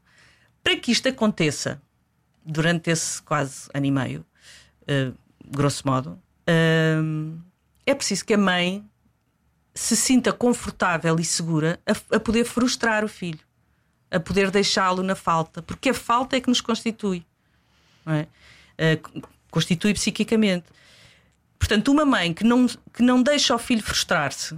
Para 0.61 0.75
que 0.75 0.91
isto 0.91 1.07
aconteça 1.07 1.81
durante 2.45 2.89
esse 2.89 3.21
quase 3.21 3.69
ano 3.73 3.85
e 3.85 3.91
meio, 3.91 4.25
eh, 4.87 5.11
grosso 5.47 5.85
modo, 5.85 6.19
eh, 6.47 6.97
é 7.85 7.95
preciso 7.95 8.25
que 8.25 8.33
a 8.33 8.37
mãe 8.37 8.85
se 9.73 9.95
sinta 9.95 10.33
confortável 10.33 11.19
e 11.19 11.23
segura 11.23 11.79
a, 11.85 12.15
a 12.15 12.19
poder 12.19 12.45
frustrar 12.45 13.03
o 13.03 13.07
filho, 13.07 13.39
a 14.09 14.19
poder 14.19 14.51
deixá-lo 14.51 15.03
na 15.03 15.15
falta, 15.15 15.61
porque 15.61 15.89
a 15.89 15.93
falta 15.93 16.35
é 16.35 16.41
que 16.41 16.49
nos 16.49 16.61
constitui 16.61 17.25
é? 18.07 18.27
Eh, 18.77 18.99
constitui 19.49 19.93
psiquicamente. 19.93 20.65
Portanto, 21.59 21.91
uma 21.91 22.05
mãe 22.05 22.33
que 22.33 22.43
não, 22.43 22.65
que 22.67 23.03
não 23.03 23.21
deixa 23.21 23.53
o 23.53 23.59
filho 23.59 23.83
frustrar-se 23.83 24.57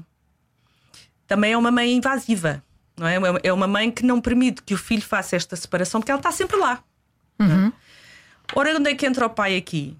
também 1.27 1.53
é 1.53 1.57
uma 1.57 1.71
mãe 1.71 1.91
invasiva. 1.91 2.63
Não 2.95 3.07
é? 3.07 3.17
É 3.43 3.51
uma 3.51 3.67
mãe 3.67 3.89
que 3.89 4.05
não 4.05 4.21
permite 4.21 4.61
que 4.61 4.73
o 4.73 4.77
filho 4.77 5.01
faça 5.01 5.35
esta 5.35 5.55
separação 5.55 5.99
porque 5.99 6.11
ela 6.11 6.19
está 6.19 6.31
sempre 6.31 6.57
lá. 6.57 6.83
Não 7.39 7.67
é? 7.67 7.73
Ora, 8.55 8.75
onde 8.77 8.89
é 8.91 8.95
que 8.95 9.05
entra 9.05 9.25
o 9.25 9.29
pai 9.29 9.57
aqui? 9.57 9.97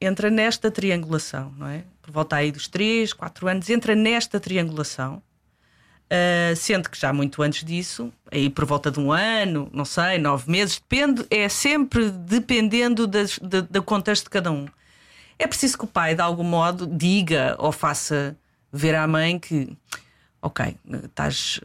Entra 0.00 0.30
nesta 0.30 0.70
triangulação, 0.70 1.52
não 1.56 1.68
é? 1.68 1.84
Por 2.00 2.10
volta 2.10 2.36
aí 2.36 2.50
dos 2.50 2.66
3, 2.66 3.12
4 3.12 3.48
anos, 3.48 3.70
entra 3.70 3.94
nesta 3.94 4.40
triangulação. 4.40 5.22
Uh, 6.10 6.54
sendo 6.56 6.90
que 6.90 6.98
já 6.98 7.10
muito 7.10 7.40
antes 7.42 7.64
disso, 7.64 8.12
aí 8.30 8.50
por 8.50 8.66
volta 8.66 8.90
de 8.90 9.00
um 9.00 9.10
ano, 9.10 9.70
não 9.72 9.84
sei, 9.86 10.18
nove 10.18 10.50
meses, 10.50 10.78
depende, 10.78 11.24
é 11.30 11.48
sempre 11.48 12.10
dependendo 12.10 13.06
das, 13.06 13.38
da- 13.38 13.62
do 13.62 13.82
contexto 13.82 14.24
de 14.24 14.30
cada 14.30 14.50
um. 14.52 14.66
É 15.38 15.46
preciso 15.46 15.78
que 15.78 15.84
o 15.84 15.86
pai, 15.86 16.14
de 16.14 16.20
algum 16.20 16.44
modo, 16.44 16.86
diga 16.86 17.56
ou 17.58 17.72
faça 17.72 18.36
ver 18.70 18.94
à 18.94 19.06
mãe 19.06 19.38
que, 19.38 19.74
ok, 20.42 20.76
estás 21.04 21.60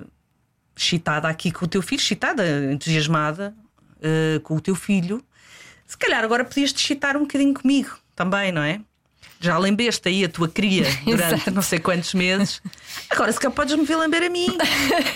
excitada 0.73 1.27
aqui 1.27 1.51
com 1.51 1.65
o 1.65 1.67
teu 1.67 1.81
filho, 1.81 1.99
excitada, 1.99 2.71
entusiasmada 2.71 3.53
uh, 4.01 4.39
com 4.41 4.55
o 4.55 4.61
teu 4.61 4.75
filho, 4.75 5.23
se 5.85 5.97
calhar 5.97 6.23
agora 6.23 6.43
podias 6.45 6.71
te 6.73 6.83
excitar 6.83 7.15
um 7.17 7.21
bocadinho 7.21 7.53
comigo 7.53 7.97
também, 8.15 8.51
não 8.51 8.61
é? 8.61 8.81
Já 9.39 9.57
lembeste 9.57 10.07
aí 10.09 10.23
a 10.25 10.29
tua 10.29 10.47
cria 10.49 10.83
durante 11.05 11.51
não 11.51 11.61
sei 11.61 11.77
quantos 11.79 12.13
meses. 12.15 12.61
Agora, 13.09 13.31
se 13.31 13.39
calhar 13.39 13.53
podes 13.53 13.75
me 13.75 13.85
ver 13.85 13.95
lamber 13.95 14.23
a 14.23 14.29
mim, 14.29 14.57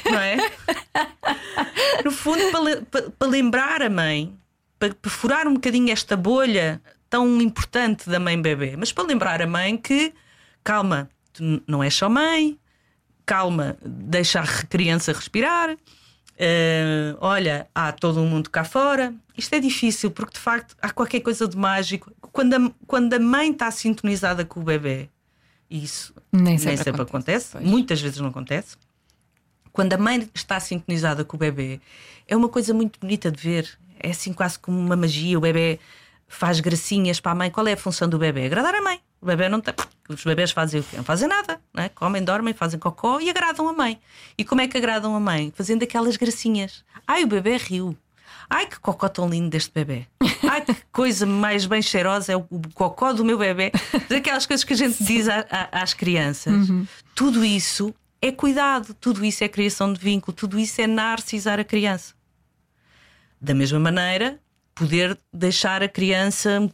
não 0.06 0.20
é? 0.20 0.38
No 2.04 2.12
fundo, 2.12 2.44
para, 2.52 3.10
para- 3.12 3.28
lembrar 3.28 3.82
a 3.82 3.90
mãe, 3.90 4.36
para 4.80 4.94
perfurar 4.94 5.48
um 5.48 5.54
bocadinho 5.54 5.92
esta 5.92 6.16
bolha 6.18 6.82
tão 7.10 7.42
importante 7.42 8.10
da 8.10 8.20
mãe-bebê, 8.20 8.76
mas 8.78 8.92
para 8.92 9.04
lembrar 9.06 9.42
a 9.42 9.48
mãe 9.48 9.78
que, 9.78 10.14
calma, 10.64 11.10
tu 11.34 11.62
não 11.68 11.84
és 11.84 11.94
só 11.94 12.10
mãe, 12.10 12.58
calma, 13.26 13.78
deixa 13.84 14.40
a 14.40 14.48
criança 14.66 15.12
respirar. 15.14 15.76
Eh, 16.38 17.16
olha, 17.20 17.68
há 17.74 17.92
todo 17.92 18.20
um 18.20 18.28
mundo 18.28 18.50
cá 18.50 18.64
fora. 18.64 19.14
Isto 19.38 19.56
é 19.56 19.60
difícil 19.60 20.12
porque 20.12 20.34
de 20.34 20.40
facto 20.40 20.76
há 20.82 20.92
qualquer 20.92 21.22
coisa 21.22 21.48
de 21.48 21.58
mágico. 21.58 22.12
Quando 22.32 22.54
a, 22.54 22.72
quando 22.88 23.14
a 23.14 23.20
mãe 23.20 23.52
está 23.52 23.70
sintonizada 23.72 24.46
com 24.46 24.60
o 24.60 24.64
bebê, 24.64 25.10
isso 25.70 26.14
Nem 26.32 26.44
nem 26.44 26.58
sempre 26.58 26.84
sempre, 26.84 27.02
acontece, 27.02 27.56
acontece, 27.56 27.72
muitas 27.72 28.02
vezes 28.02 28.20
não 28.20 28.30
acontece. 28.30 28.76
Quando 29.72 29.94
a 29.94 29.98
mãe 29.98 30.30
está 30.34 30.60
sintonizada 30.60 31.24
com 31.24 31.38
o 31.38 31.40
bebê, 31.40 31.80
é 32.28 32.36
uma 32.36 32.50
coisa 32.50 32.74
muito 32.74 33.00
bonita 33.00 33.32
de 33.32 33.42
ver. 33.42 33.80
É 34.00 34.10
assim 34.10 34.34
quase 34.34 34.60
como 34.60 34.78
uma 34.78 34.96
magia. 34.96 35.38
O 35.38 35.42
bebê 35.42 35.80
faz 36.28 36.60
gracinhas 36.60 37.20
para 37.20 37.32
a 37.32 37.36
mãe. 37.36 37.50
Qual 37.50 37.66
é 37.68 37.74
a 37.74 37.78
função 37.78 38.10
do 38.10 38.18
bebê? 38.18 38.46
Agradar 38.46 38.76
a 38.76 38.82
mãe. 38.82 39.00
O 39.22 39.26
bebê 39.26 39.48
não 39.48 39.62
tem. 39.62 39.74
Os 40.10 40.24
bebés 40.24 40.52
fazem 40.52 40.82
o 40.82 40.84
quê? 40.84 40.98
Não 40.98 41.04
fazem 41.04 41.28
nada. 41.28 41.62
Não 41.74 41.84
é? 41.84 41.90
Comem, 41.90 42.24
dormem, 42.24 42.54
fazem 42.54 42.80
cocó 42.80 43.20
e 43.22 43.30
agradam 43.30 43.68
a 43.70 43.74
mãe. 43.74 44.00
E 44.38 44.44
como 44.44 44.62
é 44.62 44.68
que 44.68 44.78
agradam 44.78 45.16
a 45.16 45.20
mãe? 45.20 45.54
Fazendo 45.56 45.84
aquelas 45.84 46.18
gracinhas. 46.18 46.84
Ai, 47.08 47.24
o 47.24 47.28
bebê 47.28 47.56
riu. 47.58 47.96
Ai, 48.50 48.66
que 48.66 48.80
cocó 48.80 49.08
tão 49.08 49.30
lindo 49.30 49.50
deste 49.50 49.72
bebê. 49.72 50.08
Ai, 50.50 50.62
que 50.66 50.76
coisa 50.92 51.26
mais 51.26 51.66
bem 51.66 51.82
cheirosa 51.82 52.34
é 52.34 52.36
o 52.36 52.46
cocó 52.74 53.14
do 53.14 53.24
meu 53.24 53.38
bebê. 53.38 53.72
Daquelas 54.10 54.46
coisas 54.46 54.64
que 54.64 54.74
a 54.74 54.78
gente 54.78 55.02
diz 55.04 55.30
a- 55.30 55.46
a- 55.50 55.82
às 55.84 55.94
crianças. 55.94 56.68
Tudo 57.16 57.46
isso 57.46 57.94
é 58.22 58.32
cuidado, 58.32 58.94
tudo 58.96 59.24
isso 59.24 59.44
é 59.44 59.48
criação 59.48 59.94
de 59.94 60.00
vínculo, 60.00 60.36
tudo 60.36 60.60
isso 60.60 60.82
é 60.82 60.88
narcisar 60.88 61.60
a 61.60 61.64
criança. 61.64 62.14
Da 63.40 63.54
mesma 63.54 63.80
maneira, 63.80 64.40
poder 64.76 65.18
deixar 65.34 65.82
a 65.82 65.88
criança 65.88 66.70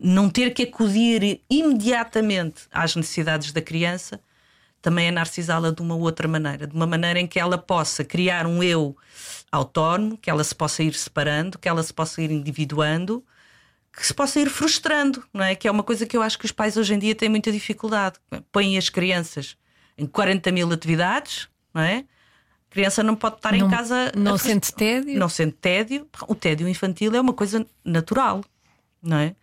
não 0.00 0.30
ter 0.30 0.52
que 0.52 0.62
acudir 0.62 1.40
imediatamente 1.50 2.62
às 2.72 2.96
necessidades 2.96 3.52
da 3.52 3.60
criança, 3.60 4.20
também 4.80 5.08
é 5.08 5.10
narcisá-la 5.10 5.70
de 5.70 5.82
uma 5.82 5.94
outra 5.94 6.26
maneira, 6.26 6.66
de 6.66 6.74
uma 6.74 6.86
maneira 6.86 7.20
em 7.20 7.26
que 7.26 7.38
ela 7.38 7.58
possa 7.58 8.02
criar 8.02 8.46
um 8.46 8.62
eu 8.62 8.96
autónomo, 9.52 10.16
que 10.16 10.30
ela 10.30 10.42
se 10.42 10.54
possa 10.54 10.82
ir 10.82 10.94
separando, 10.94 11.58
que 11.58 11.68
ela 11.68 11.82
se 11.82 11.92
possa 11.92 12.22
ir 12.22 12.30
individuando, 12.30 13.22
que 13.92 14.06
se 14.06 14.14
possa 14.14 14.40
ir 14.40 14.48
frustrando, 14.48 15.22
não 15.32 15.44
é? 15.44 15.54
Que 15.54 15.68
é 15.68 15.70
uma 15.70 15.82
coisa 15.82 16.06
que 16.06 16.16
eu 16.16 16.22
acho 16.22 16.38
que 16.38 16.46
os 16.46 16.52
pais 16.52 16.76
hoje 16.76 16.94
em 16.94 16.98
dia 16.98 17.14
têm 17.14 17.28
muita 17.28 17.52
dificuldade. 17.52 18.18
Põem 18.50 18.78
as 18.78 18.88
crianças 18.88 19.56
em 19.98 20.06
40 20.06 20.50
mil 20.52 20.72
atividades, 20.72 21.48
não 21.74 21.82
é? 21.82 22.04
A 22.70 22.72
criança 22.72 23.02
não 23.02 23.16
pode 23.16 23.36
estar 23.36 23.52
não, 23.52 23.66
em 23.66 23.70
casa. 23.70 24.12
Não 24.16 24.38
sente 24.38 24.72
tédio? 24.72 25.18
Não 25.18 25.28
sente 25.28 25.56
tédio. 25.60 26.08
O 26.28 26.34
tédio 26.34 26.68
infantil 26.68 27.14
é 27.14 27.20
uma 27.20 27.32
coisa 27.32 27.66
natural, 27.84 28.42
não 29.02 29.18
é? 29.18 29.34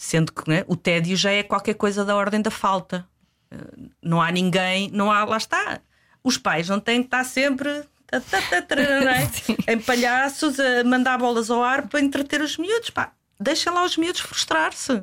Sendo 0.00 0.32
que 0.32 0.52
é? 0.52 0.64
o 0.68 0.76
tédio 0.76 1.16
já 1.16 1.32
é 1.32 1.42
qualquer 1.42 1.74
coisa 1.74 2.04
da 2.04 2.14
ordem 2.14 2.40
da 2.40 2.52
falta. 2.52 3.04
Eh, 3.50 3.56
não 4.00 4.22
há 4.22 4.30
ninguém, 4.30 4.88
não 4.92 5.10
há, 5.10 5.24
lá 5.24 5.36
está. 5.36 5.80
Os 6.22 6.38
pais 6.38 6.68
não 6.68 6.78
têm 6.78 7.00
que 7.00 7.08
estar 7.08 7.24
sempre 7.24 7.68
é? 9.66 9.72
em 9.72 9.80
palhaços 9.80 10.60
a 10.60 10.84
mandar 10.84 11.18
bolas 11.18 11.50
ao 11.50 11.64
ar 11.64 11.88
para 11.88 12.00
entreter 12.00 12.40
os 12.40 12.56
miúdos. 12.56 12.90
Pá, 12.90 13.12
deixa 13.40 13.72
lá 13.72 13.84
os 13.84 13.96
miúdos 13.96 14.20
frustrar-se. 14.20 15.02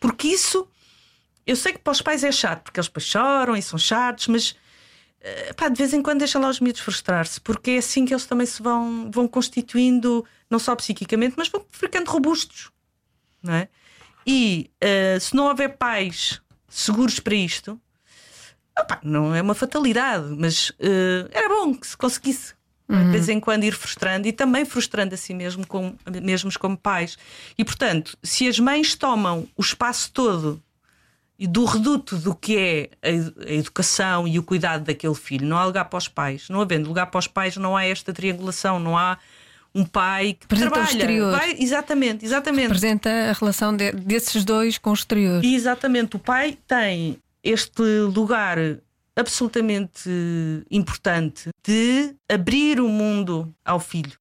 Porque 0.00 0.26
isso, 0.26 0.66
eu 1.46 1.54
sei 1.54 1.74
que 1.74 1.78
para 1.78 1.92
os 1.92 2.02
pais 2.02 2.24
é 2.24 2.32
chato, 2.32 2.64
porque 2.64 2.80
eles 2.80 2.88
depois 2.88 3.06
choram 3.06 3.56
e 3.56 3.62
são 3.62 3.78
chatos, 3.78 4.26
mas 4.26 4.56
eh, 5.20 5.52
pá, 5.52 5.68
de 5.68 5.78
vez 5.78 5.94
em 5.94 6.02
quando 6.02 6.18
deixa 6.18 6.40
lá 6.40 6.48
os 6.48 6.58
miúdos 6.58 6.80
frustrar-se, 6.80 7.40
porque 7.40 7.70
é 7.70 7.78
assim 7.78 8.04
que 8.04 8.12
eles 8.12 8.26
também 8.26 8.44
se 8.44 8.60
vão, 8.60 9.08
vão 9.08 9.28
constituindo, 9.28 10.26
não 10.50 10.58
só 10.58 10.74
psiquicamente, 10.74 11.34
mas 11.38 11.48
vão 11.48 11.64
ficando 11.70 12.10
robustos. 12.10 12.72
Não 13.40 13.54
é? 13.54 13.68
E 14.26 14.70
uh, 14.82 15.20
se 15.20 15.34
não 15.34 15.48
houver 15.48 15.76
pais 15.76 16.40
seguros 16.68 17.20
para 17.20 17.34
isto, 17.34 17.80
opa, 18.78 19.00
não 19.02 19.34
é 19.34 19.42
uma 19.42 19.54
fatalidade, 19.54 20.26
mas 20.36 20.70
uh, 20.70 21.28
era 21.30 21.48
bom 21.48 21.74
que 21.74 21.86
se 21.86 21.96
conseguisse. 21.96 22.54
Uhum. 22.88 23.06
De 23.06 23.10
vez 23.12 23.28
em 23.28 23.40
quando 23.40 23.64
ir 23.64 23.72
frustrando 23.72 24.28
e 24.28 24.32
também 24.32 24.64
frustrando 24.64 25.14
a 25.14 25.16
si 25.16 25.32
mesmo, 25.32 25.66
com, 25.66 25.94
mesmos 26.22 26.56
como 26.56 26.76
pais. 26.76 27.16
E 27.56 27.64
portanto, 27.64 28.18
se 28.22 28.46
as 28.46 28.58
mães 28.58 28.94
tomam 28.94 29.48
o 29.56 29.62
espaço 29.62 30.10
todo 30.12 30.62
e 31.38 31.46
do 31.46 31.64
reduto 31.64 32.16
do 32.18 32.34
que 32.34 32.58
é 32.58 32.90
a 33.02 33.52
educação 33.52 34.28
e 34.28 34.38
o 34.38 34.42
cuidado 34.42 34.84
daquele 34.84 35.14
filho, 35.14 35.46
não 35.46 35.56
há 35.56 35.64
lugar 35.64 35.86
para 35.86 35.96
os 35.96 36.06
pais. 36.06 36.48
Não 36.48 36.60
havendo 36.60 36.86
lugar 36.86 37.06
para 37.06 37.18
os 37.18 37.26
pais, 37.26 37.56
não 37.56 37.76
há 37.76 37.84
esta 37.84 38.12
triangulação, 38.12 38.78
não 38.78 38.96
há 38.96 39.18
um 39.74 39.84
pai 39.84 40.34
que 40.34 40.46
Presenta 40.46 40.70
trabalha. 40.70 40.92
O 40.92 40.96
exterior. 40.96 41.32
Vai, 41.32 41.56
exatamente, 41.58 42.24
exatamente. 42.24 42.64
Representa 42.64 43.10
a 43.10 43.32
relação 43.32 43.76
de, 43.76 43.92
desses 43.92 44.44
dois 44.44 44.78
com 44.78 44.90
o 44.90 44.94
exterior. 44.94 45.44
Exatamente. 45.44 46.16
O 46.16 46.18
pai 46.18 46.58
tem 46.66 47.18
este 47.42 47.82
lugar 47.82 48.58
absolutamente 49.16 50.08
importante 50.70 51.50
de 51.66 52.14
abrir 52.28 52.80
o 52.80 52.88
mundo 52.88 53.54
ao 53.64 53.78
filho. 53.78 54.18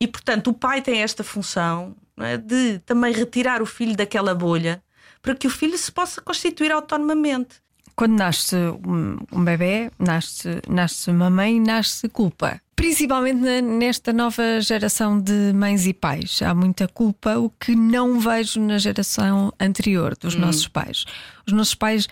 E, 0.00 0.06
portanto, 0.06 0.50
o 0.50 0.54
pai 0.54 0.82
tem 0.82 1.02
esta 1.02 1.22
função 1.22 1.94
é, 2.18 2.36
de 2.36 2.78
também 2.80 3.12
retirar 3.12 3.62
o 3.62 3.66
filho 3.66 3.96
daquela 3.96 4.34
bolha 4.34 4.82
para 5.22 5.34
que 5.34 5.46
o 5.46 5.50
filho 5.50 5.76
se 5.78 5.90
possa 5.90 6.20
constituir 6.20 6.70
autonomamente. 6.70 7.62
Quando 7.96 8.18
nasce 8.18 8.56
um, 8.56 9.18
um 9.32 9.44
bebê, 9.44 9.90
nasce, 9.98 10.60
nasce 10.68 11.10
uma 11.10 11.30
mãe, 11.30 11.60
nasce 11.60 12.08
culpa. 12.08 12.60
Principalmente 12.76 13.40
nesta 13.62 14.12
nova 14.12 14.60
geração 14.60 15.20
de 15.20 15.52
mães 15.54 15.86
e 15.86 15.92
pais. 15.92 16.42
Há 16.42 16.54
muita 16.54 16.88
culpa, 16.88 17.38
o 17.38 17.48
que 17.48 17.76
não 17.76 18.18
vejo 18.18 18.60
na 18.60 18.78
geração 18.78 19.52
anterior 19.60 20.16
dos 20.16 20.34
hum. 20.34 20.40
nossos 20.40 20.66
pais. 20.66 21.04
Os 21.46 21.52
nossos 21.52 21.74
pais 21.74 22.08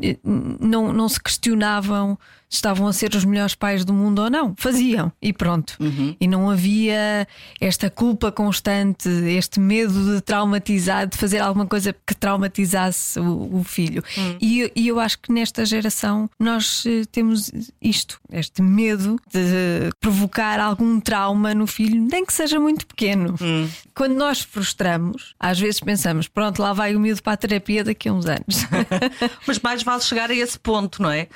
eh, 0.00 0.16
não, 0.24 0.92
não 0.92 1.08
se 1.08 1.20
questionavam 1.20 2.18
estavam 2.48 2.86
a 2.86 2.92
ser 2.92 3.14
os 3.14 3.24
melhores 3.24 3.54
pais 3.54 3.84
do 3.84 3.92
mundo 3.92 4.22
ou 4.22 4.30
não. 4.30 4.54
Faziam 4.56 5.12
e 5.20 5.32
pronto. 5.32 5.76
Uhum. 5.80 6.16
E 6.20 6.26
não 6.26 6.50
havia 6.50 7.26
esta 7.60 7.90
culpa 7.90 8.30
constante, 8.30 9.08
este 9.08 9.58
medo 9.60 10.14
de 10.14 10.20
traumatizar, 10.20 11.06
de 11.06 11.16
fazer 11.16 11.38
alguma 11.38 11.66
coisa 11.66 11.94
que 12.06 12.14
traumatizasse 12.14 13.18
o, 13.18 13.58
o 13.58 13.64
filho. 13.64 14.02
Uhum. 14.16 14.38
E, 14.40 14.72
e, 14.74 14.88
eu 14.88 15.00
acho 15.00 15.18
que 15.18 15.32
nesta 15.32 15.64
geração 15.64 16.30
nós 16.38 16.84
eh, 16.86 17.02
temos 17.10 17.50
isto, 17.80 18.18
este 18.32 18.62
medo 18.62 19.16
de 19.32 19.90
provocar 20.00 20.60
algum 20.60 21.00
trauma 21.00 21.54
no 21.54 21.66
filho, 21.66 22.00
nem 22.00 22.24
que 22.24 22.32
seja 22.32 22.58
muito 22.60 22.86
pequeno. 22.86 23.34
Uhum. 23.40 23.68
Quando 23.94 24.14
nós 24.14 24.40
frustramos, 24.40 25.34
às 25.38 25.58
vezes 25.58 25.80
pensamos, 25.80 26.28
pronto, 26.28 26.60
lá 26.60 26.72
vai 26.72 26.94
o 26.94 27.00
medo 27.00 27.22
para 27.22 27.32
a 27.32 27.36
terapia 27.36 27.82
daqui 27.82 28.08
a 28.08 28.12
uns 28.12 28.26
anos. 28.26 28.66
Mas 29.46 29.58
mais 29.58 29.82
vale 29.82 30.02
chegar 30.02 30.30
a 30.30 30.34
esse 30.34 30.58
ponto, 30.58 31.02
não 31.02 31.10
é? 31.10 31.28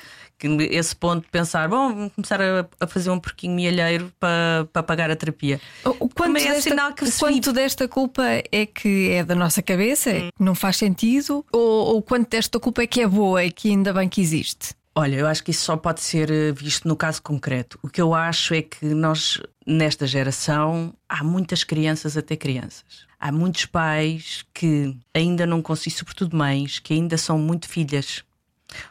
Esse 0.69 0.95
ponto 0.95 1.23
de 1.23 1.29
pensar, 1.29 1.67
bom, 1.67 1.93
vamos 1.93 2.13
começar 2.13 2.41
a, 2.41 2.67
a 2.79 2.87
fazer 2.87 3.09
um 3.09 3.19
porquinho 3.19 3.55
mielheiro 3.55 4.11
para, 4.19 4.67
para 4.71 4.83
pagar 4.83 5.11
a 5.11 5.15
terapia. 5.15 5.59
O 5.99 6.09
quanto, 6.09 6.37
é 6.37 6.43
desta, 6.43 6.61
sinal 6.61 6.93
que 6.93 7.05
o 7.05 7.11
quanto 7.11 7.53
desta 7.53 7.87
culpa 7.87 8.23
é 8.51 8.65
que 8.65 9.09
é 9.11 9.23
da 9.23 9.35
nossa 9.35 9.61
cabeça, 9.61 10.11
hum. 10.11 10.29
não 10.39 10.55
faz 10.55 10.77
sentido, 10.77 11.45
ou, 11.51 11.95
ou 11.95 12.01
quanto 12.01 12.29
desta 12.29 12.59
culpa 12.59 12.83
é 12.83 12.87
que 12.87 13.01
é 13.01 13.07
boa 13.07 13.43
e 13.43 13.51
que 13.51 13.69
ainda 13.69 13.93
bem 13.93 14.07
que 14.07 14.21
existe? 14.21 14.75
Olha, 14.93 15.15
eu 15.15 15.27
acho 15.27 15.43
que 15.43 15.51
isso 15.51 15.63
só 15.63 15.77
pode 15.77 16.01
ser 16.01 16.29
eh, 16.29 16.51
visto 16.51 16.85
no 16.85 16.97
caso 16.97 17.21
concreto. 17.21 17.79
O 17.81 17.87
que 17.87 18.01
eu 18.01 18.13
acho 18.13 18.53
é 18.53 18.61
que 18.61 18.85
nós, 18.87 19.41
nesta 19.65 20.05
geração, 20.05 20.93
há 21.07 21.23
muitas 21.23 21.63
crianças 21.63 22.17
a 22.17 22.21
ter 22.21 22.35
crianças. 22.35 23.05
Há 23.17 23.31
muitos 23.31 23.65
pais 23.65 24.43
que 24.53 24.97
ainda 25.13 25.45
não 25.45 25.61
conseguem, 25.61 25.97
sobretudo 25.97 26.35
mães, 26.35 26.79
que 26.79 26.93
ainda 26.93 27.17
são 27.17 27.39
muito 27.39 27.69
filhas 27.69 28.23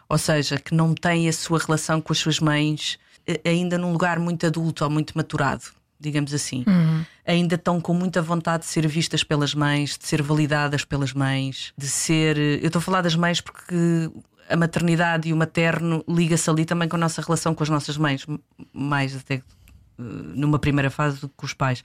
ou 0.09 0.19
seja, 0.19 0.59
que 0.59 0.75
não 0.75 0.95
têm 0.95 1.29
a 1.29 1.33
sua 1.33 1.59
relação 1.59 2.01
com 2.01 2.13
as 2.13 2.19
suas 2.19 2.41
mães 2.41 2.99
eh, 3.27 3.41
ainda 3.45 3.79
num 3.79 3.93
lugar 3.93 4.19
muito 4.19 4.47
adulto 4.47 4.85
ou 4.85 4.91
muito 4.91 5.17
maturado, 5.17 5.65
digamos 5.99 6.33
assim. 6.35 6.65
Uhum. 6.67 7.05
Ainda 7.27 7.55
estão 7.55 7.81
com 7.81 7.95
muita 7.95 8.21
vontade 8.23 8.65
de 8.65 8.71
ser 8.71 8.87
vistas 8.87 9.23
pelas 9.23 9.55
mães, 9.55 9.97
de 9.97 10.07
ser 10.07 10.23
validadas 10.23 10.85
pelas 10.85 11.13
mães, 11.13 11.73
de 11.77 11.89
ser. 11.89 12.39
Eh, 12.39 12.61
eu 12.63 12.67
estou 12.67 12.81
a 12.81 12.83
falar 12.83 13.03
das 13.03 13.15
mães 13.15 13.41
porque 13.41 14.11
a 14.49 14.57
maternidade 14.57 15.29
e 15.29 15.33
o 15.33 15.37
materno 15.37 16.05
liga-se 16.09 16.51
ali 16.51 16.65
também 16.65 16.89
com 16.89 16.97
a 16.97 16.99
nossa 16.99 17.23
relação 17.23 17.55
com 17.55 17.63
as 17.63 17.69
nossas 17.69 17.97
mães, 17.97 18.27
mais 18.73 19.17
até 19.17 19.35
eh, 19.35 19.43
numa 19.99 20.59
primeira 20.59 20.91
fase 20.91 21.21
do 21.21 21.29
que 21.29 21.35
com 21.37 21.47
os 21.47 21.55
pais. 21.55 21.85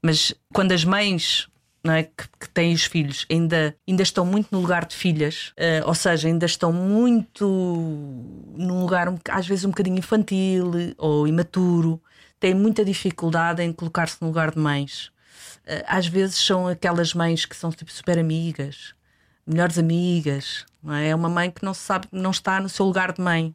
Mas 0.00 0.34
quando 0.52 0.72
as 0.72 0.84
mães 0.84 1.48
é? 1.92 2.04
que, 2.04 2.24
que, 2.40 2.48
têm 2.48 2.72
os 2.72 2.84
filhos 2.84 3.26
ainda, 3.30 3.76
ainda 3.86 4.02
estão 4.02 4.24
muito 4.24 4.48
no 4.50 4.60
lugar 4.60 4.86
de 4.86 4.96
filhas, 4.96 5.52
uh, 5.58 5.86
ou 5.86 5.94
seja, 5.94 6.28
ainda 6.28 6.46
estão 6.46 6.72
muito 6.72 7.44
num 8.56 8.80
lugar 8.80 9.12
às 9.30 9.46
vezes 9.46 9.64
um 9.64 9.68
bocadinho 9.68 9.98
infantil 9.98 10.72
ou 10.96 11.28
imaturo, 11.28 12.02
têm 12.40 12.54
muita 12.54 12.84
dificuldade 12.84 13.62
em 13.62 13.72
colocar-se 13.72 14.16
no 14.22 14.28
lugar 14.28 14.50
de 14.50 14.58
mães. 14.58 15.08
Uh, 15.66 15.84
às 15.86 16.06
vezes 16.06 16.36
são 16.36 16.66
aquelas 16.66 17.12
mães 17.12 17.44
que 17.44 17.54
são 17.54 17.70
tipo 17.70 17.92
super 17.92 18.18
amigas, 18.18 18.94
melhores 19.46 19.78
amigas, 19.78 20.64
não 20.82 20.94
é? 20.94 21.08
é 21.08 21.14
uma 21.14 21.28
mãe 21.28 21.50
que 21.50 21.64
não 21.64 21.74
sabe, 21.74 22.08
não 22.10 22.30
está 22.30 22.60
no 22.60 22.68
seu 22.68 22.86
lugar 22.86 23.12
de 23.12 23.20
mãe, 23.20 23.54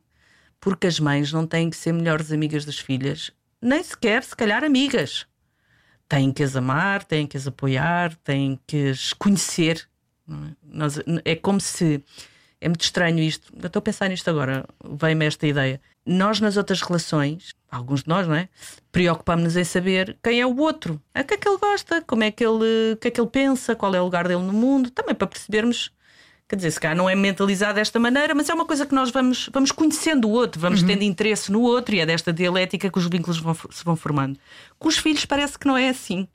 porque 0.59 0.85
as 0.85 0.99
mães 0.99 1.33
não 1.33 1.47
têm 1.47 1.69
que 1.69 1.77
ser 1.77 1.93
melhores 1.93 2.31
amigas 2.31 2.63
das 2.63 2.77
filhas, 2.77 3.31
nem 3.59 3.81
sequer, 3.81 4.23
se 4.23 4.35
calhar, 4.35 4.63
amigas 4.63 5.25
têm 6.09 6.33
que 6.33 6.43
as 6.43 6.55
amar, 6.55 7.03
têm 7.03 7.27
que 7.27 7.37
as 7.37 7.47
apoiar, 7.47 8.15
têm 8.23 8.59
que 8.65 8.89
as 8.89 9.13
conhecer. 9.13 9.87
É? 10.27 10.33
Nós, 10.63 10.99
é 11.23 11.35
como 11.35 11.61
se. 11.61 12.03
É 12.59 12.67
muito 12.67 12.81
estranho 12.81 13.19
isto. 13.19 13.53
Eu 13.55 13.67
estou 13.67 13.79
a 13.79 13.83
pensar 13.83 14.09
nisto 14.09 14.29
agora, 14.29 14.65
vem-me 14.83 15.25
esta 15.25 15.47
ideia. 15.47 15.79
Nós, 16.05 16.41
nas 16.41 16.57
outras 16.57 16.81
relações, 16.81 17.53
alguns 17.71 18.03
de 18.03 18.09
nós, 18.09 18.27
não 18.27 18.35
é? 18.35 18.49
Preocupamos-nos 18.91 19.55
em 19.55 19.63
saber 19.63 20.17
quem 20.21 20.41
é 20.41 20.45
o 20.45 20.57
outro, 20.57 21.01
o 21.15 21.23
que 21.23 21.35
é 21.35 21.37
que 21.37 21.47
ele 21.47 21.57
gosta, 21.57 22.01
como 22.01 22.23
é 22.23 22.31
que 22.31 22.43
ele, 22.43 22.97
que 22.99 23.07
é 23.07 23.11
que 23.11 23.21
ele 23.21 23.29
pensa, 23.29 23.75
qual 23.75 23.95
é 23.95 24.01
o 24.01 24.03
lugar 24.03 24.27
dele 24.27 24.41
no 24.41 24.51
mundo, 24.51 24.89
também 24.89 25.15
para 25.15 25.27
percebermos 25.27 25.91
Quer 26.49 26.55
dizer, 26.55 26.71
se 26.71 26.79
calhar 26.79 26.97
não 26.97 27.07
é 27.07 27.13
mentalizado 27.13 27.75
desta 27.75 27.99
maneira, 27.99 28.33
mas 28.33 28.49
é 28.49 28.53
uma 28.55 28.65
coisa 28.65 28.83
que 28.83 28.95
nós 28.95 29.11
vamos, 29.11 29.49
vamos 29.53 29.71
conhecendo 29.71 30.27
o 30.27 30.31
outro, 30.31 30.59
vamos 30.59 30.81
uhum. 30.81 30.87
tendo 30.87 31.03
interesse 31.03 31.51
no 31.51 31.61
outro 31.61 31.93
e 31.93 31.99
é 31.99 32.07
desta 32.07 32.33
dialética 32.33 32.89
que 32.89 32.97
os 32.97 33.05
vínculos 33.05 33.37
vão, 33.37 33.53
se 33.53 33.85
vão 33.85 33.95
formando. 33.95 34.39
Com 34.79 34.87
os 34.87 34.97
filhos 34.97 35.25
parece 35.25 35.59
que 35.59 35.67
não 35.67 35.77
é 35.77 35.89
assim. 35.89 36.27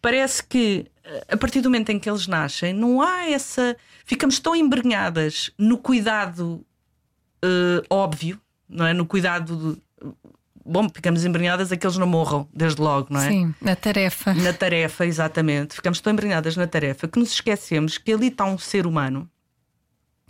Parece 0.00 0.42
que 0.42 0.86
a 1.28 1.36
partir 1.36 1.60
do 1.60 1.68
momento 1.68 1.90
em 1.90 1.98
que 1.98 2.08
eles 2.08 2.26
nascem, 2.26 2.72
não 2.72 3.02
há 3.02 3.28
essa. 3.28 3.76
Ficamos 4.04 4.38
tão 4.38 4.54
embrenhadas 4.54 5.50
no 5.58 5.76
cuidado 5.76 6.64
uh, 7.44 7.84
óbvio, 7.90 8.40
não 8.68 8.86
é? 8.86 8.94
No 8.94 9.04
cuidado. 9.04 9.74
De... 10.00 10.12
Bom, 10.64 10.88
ficamos 10.88 11.24
embrenhadas 11.24 11.72
a 11.72 11.76
que 11.76 11.84
eles 11.84 11.98
não 11.98 12.06
morram, 12.06 12.48
desde 12.54 12.80
logo, 12.80 13.08
não 13.10 13.20
é? 13.20 13.28
Sim, 13.28 13.54
na 13.60 13.74
tarefa. 13.74 14.32
Na 14.32 14.52
tarefa, 14.52 15.04
exatamente. 15.04 15.74
Ficamos 15.74 16.00
tão 16.00 16.12
embrenhadas 16.12 16.56
na 16.56 16.66
tarefa 16.68 17.08
que 17.08 17.18
nos 17.18 17.32
esquecemos 17.32 17.98
que 17.98 18.12
ali 18.12 18.28
está 18.28 18.44
um 18.44 18.56
ser 18.56 18.86
humano 18.86 19.28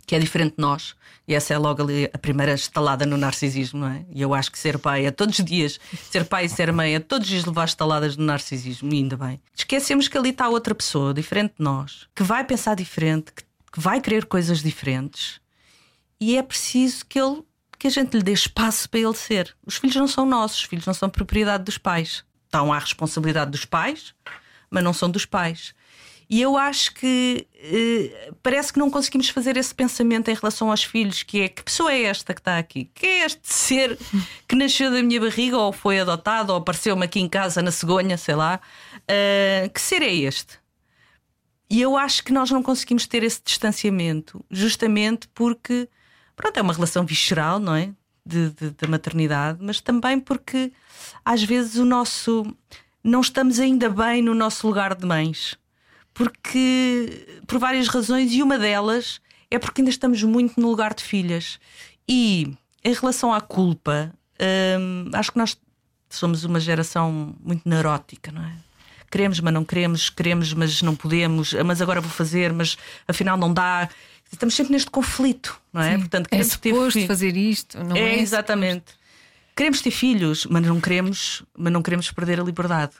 que 0.05 0.15
é 0.15 0.19
diferente 0.19 0.55
de 0.55 0.61
nós. 0.61 0.95
E 1.27 1.33
essa 1.33 1.53
é 1.53 1.57
logo 1.57 1.81
ali 1.81 2.09
a 2.13 2.17
primeira 2.17 2.53
estalada 2.53 3.05
no 3.05 3.15
narcisismo, 3.15 3.79
não 3.79 3.87
é? 3.87 4.05
E 4.09 4.21
eu 4.21 4.33
acho 4.33 4.51
que 4.51 4.59
ser 4.59 4.77
pai 4.77 5.05
é 5.05 5.11
todos 5.11 5.39
os 5.39 5.45
dias, 5.45 5.79
ser 6.11 6.25
pai 6.25 6.45
e 6.45 6.49
ser 6.49 6.71
mãe 6.73 6.95
é 6.95 6.99
todos 6.99 7.25
os 7.25 7.31
dias 7.31 7.45
levar 7.45 7.65
estaladas 7.65 8.17
no 8.17 8.25
narcisismo, 8.25 8.93
e 8.93 8.97
ainda 8.97 9.15
bem. 9.15 9.39
Esquecemos 9.55 10.07
que 10.07 10.17
ali 10.17 10.29
está 10.29 10.49
outra 10.49 10.75
pessoa, 10.75 11.13
diferente 11.13 11.53
de 11.57 11.63
nós, 11.63 12.07
que 12.13 12.23
vai 12.23 12.43
pensar 12.43 12.75
diferente, 12.75 13.31
que, 13.31 13.43
que 13.71 13.79
vai 13.79 14.01
querer 14.01 14.25
coisas 14.25 14.61
diferentes, 14.61 15.39
e 16.19 16.37
é 16.37 16.43
preciso 16.43 17.05
que 17.05 17.19
ele 17.19 17.43
que 17.83 17.87
a 17.87 17.89
gente 17.89 18.15
lhe 18.15 18.23
dê 18.23 18.31
espaço 18.31 18.89
para 18.89 19.01
ele 19.01 19.13
ser. 19.13 19.53
Os 19.65 19.75
filhos 19.75 19.97
não 19.97 20.07
são 20.07 20.25
nossos, 20.25 20.59
os 20.59 20.63
filhos 20.63 20.85
não 20.85 20.93
são 20.93 21.09
propriedade 21.09 21.65
dos 21.65 21.77
pais. 21.77 22.23
Estão 22.45 22.71
à 22.71 22.79
responsabilidade 22.79 23.51
dos 23.51 23.65
pais, 23.65 24.13
mas 24.71 24.81
não 24.81 24.93
são 24.93 25.11
dos 25.11 25.25
pais. 25.25 25.73
E 26.29 26.41
eu 26.41 26.57
acho 26.57 26.93
que 26.93 27.47
eh, 27.55 28.31
parece 28.41 28.71
que 28.73 28.79
não 28.79 28.89
conseguimos 28.89 29.29
fazer 29.29 29.57
esse 29.57 29.73
pensamento 29.73 30.29
em 30.29 30.33
relação 30.33 30.71
aos 30.71 30.83
filhos, 30.83 31.23
que 31.23 31.41
é 31.41 31.49
que 31.49 31.63
pessoa 31.63 31.91
é 31.91 32.03
esta 32.03 32.33
que 32.33 32.41
está 32.41 32.57
aqui? 32.57 32.89
Que 32.93 33.05
é 33.05 33.25
este 33.25 33.41
ser 33.43 33.97
que 34.47 34.55
nasceu 34.55 34.91
da 34.91 35.01
minha 35.03 35.19
barriga, 35.19 35.57
ou 35.57 35.71
foi 35.71 35.99
adotado, 35.99 36.51
ou 36.51 36.57
apareceu-me 36.57 37.05
aqui 37.05 37.19
em 37.19 37.29
casa 37.29 37.61
na 37.61 37.71
cegonha, 37.71 38.17
sei 38.17 38.35
lá. 38.35 38.59
Uh, 39.01 39.69
que 39.69 39.81
ser 39.81 40.01
é 40.01 40.13
este? 40.13 40.59
E 41.69 41.81
eu 41.81 41.97
acho 41.97 42.23
que 42.23 42.31
nós 42.31 42.51
não 42.51 42.61
conseguimos 42.61 43.07
ter 43.07 43.23
esse 43.23 43.41
distanciamento, 43.43 44.43
justamente 44.49 45.27
porque 45.33 45.89
pronto, 46.35 46.57
é 46.57 46.61
uma 46.61 46.73
relação 46.73 47.05
visceral, 47.05 47.59
não 47.59 47.75
é? 47.75 47.91
De 48.25 48.87
maternidade, 48.87 49.59
mas 49.61 49.81
também 49.81 50.19
porque 50.19 50.71
às 51.25 51.43
vezes 51.43 51.75
o 51.75 51.83
nosso 51.83 52.45
não 53.03 53.19
estamos 53.19 53.59
ainda 53.59 53.89
bem 53.89 54.21
no 54.21 54.33
nosso 54.33 54.65
lugar 54.65 54.95
de 54.95 55.05
mães 55.05 55.57
porque 56.13 57.41
por 57.47 57.59
várias 57.59 57.87
razões 57.87 58.31
e 58.31 58.43
uma 58.43 58.57
delas 58.57 59.19
é 59.49 59.59
porque 59.59 59.81
ainda 59.81 59.91
estamos 59.91 60.21
muito 60.23 60.59
no 60.59 60.69
lugar 60.69 60.93
de 60.93 61.03
filhas. 61.03 61.59
E 62.07 62.53
em 62.83 62.93
relação 62.93 63.33
à 63.33 63.39
culpa, 63.39 64.13
hum, 64.79 65.09
acho 65.13 65.31
que 65.31 65.37
nós 65.37 65.57
somos 66.09 66.43
uma 66.43 66.59
geração 66.59 67.35
muito 67.39 67.67
neurótica, 67.67 68.31
não 68.31 68.43
é? 68.43 68.53
Queremos, 69.09 69.39
mas 69.39 69.53
não 69.53 69.63
queremos, 69.63 70.09
queremos, 70.09 70.53
mas 70.53 70.81
não 70.81 70.95
podemos, 70.95 71.53
mas 71.65 71.81
agora 71.81 72.01
vou 72.01 72.09
fazer, 72.09 72.51
mas 72.51 72.77
afinal 73.07 73.37
não 73.37 73.53
dá. 73.53 73.87
Estamos 74.31 74.55
sempre 74.55 74.73
neste 74.73 74.89
conflito, 74.89 75.59
não 75.71 75.81
é? 75.81 75.91
Sim. 75.91 75.99
Portanto, 75.99 76.25
é 76.25 76.29
queremos 76.29 76.55
é 76.55 76.99
ter 76.99 77.07
fazer 77.07 77.37
isto, 77.37 77.83
não 77.83 77.95
é? 77.95 77.99
É, 77.99 78.19
exatamente. 78.19 78.85
Queremos 79.55 79.81
ter 79.81 79.91
filhos, 79.91 80.47
mas 80.49 80.65
não 80.65 80.81
queremos, 80.81 81.43
mas 81.55 81.71
não 81.71 81.83
queremos 81.83 82.11
perder 82.11 82.39
a 82.39 82.43
liberdade. 82.43 82.93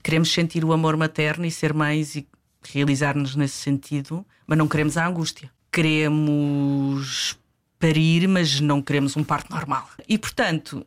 Queremos 0.00 0.32
sentir 0.32 0.64
o 0.64 0.72
amor 0.72 0.96
materno 0.96 1.44
e 1.44 1.50
ser 1.50 1.74
mães 1.74 2.14
e 2.14 2.28
realizar-nos 2.62 3.36
nesse 3.36 3.56
sentido, 3.56 4.24
mas 4.46 4.58
não 4.58 4.68
queremos 4.68 4.96
a 4.96 5.06
angústia. 5.06 5.50
Queremos 5.70 7.38
parir, 7.78 8.26
mas 8.26 8.60
não 8.60 8.82
queremos 8.82 9.16
um 9.16 9.22
parto 9.22 9.52
normal. 9.52 9.88
E 10.08 10.18
portanto, 10.18 10.84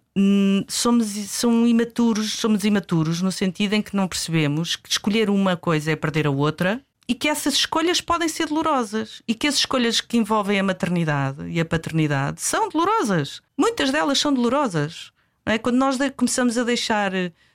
somos 0.68 1.08
são 1.08 1.66
imaturos, 1.66 2.34
somos 2.34 2.64
imaturos 2.64 3.22
no 3.22 3.32
sentido 3.32 3.74
em 3.74 3.82
que 3.82 3.96
não 3.96 4.08
percebemos 4.08 4.76
que 4.76 4.90
escolher 4.90 5.30
uma 5.30 5.56
coisa 5.56 5.92
é 5.92 5.96
perder 5.96 6.28
a 6.28 6.32
outra 6.32 6.82
e 7.08 7.16
que 7.16 7.28
essas 7.28 7.56
escolhas 7.56 8.02
podem 8.02 8.28
ser 8.28 8.48
dolorosas 8.48 9.22
e 9.28 9.34
que 9.34 9.48
as 9.48 9.56
escolhas 9.56 10.02
que 10.02 10.18
envolvem 10.18 10.60
a 10.60 10.64
maternidade 10.64 11.48
e 11.50 11.60
a 11.60 11.66
paternidade 11.66 12.42
são 12.42 12.70
dolorosas. 12.70 13.42
Muitas 13.58 13.92
delas 13.92 14.20
são 14.20 14.34
dolorosas. 14.34 15.12
Não 15.46 15.54
é? 15.54 15.58
Quando 15.58 15.78
nós 15.78 15.98
começamos 16.16 16.58
a 16.58 16.64
deixar 16.64 17.12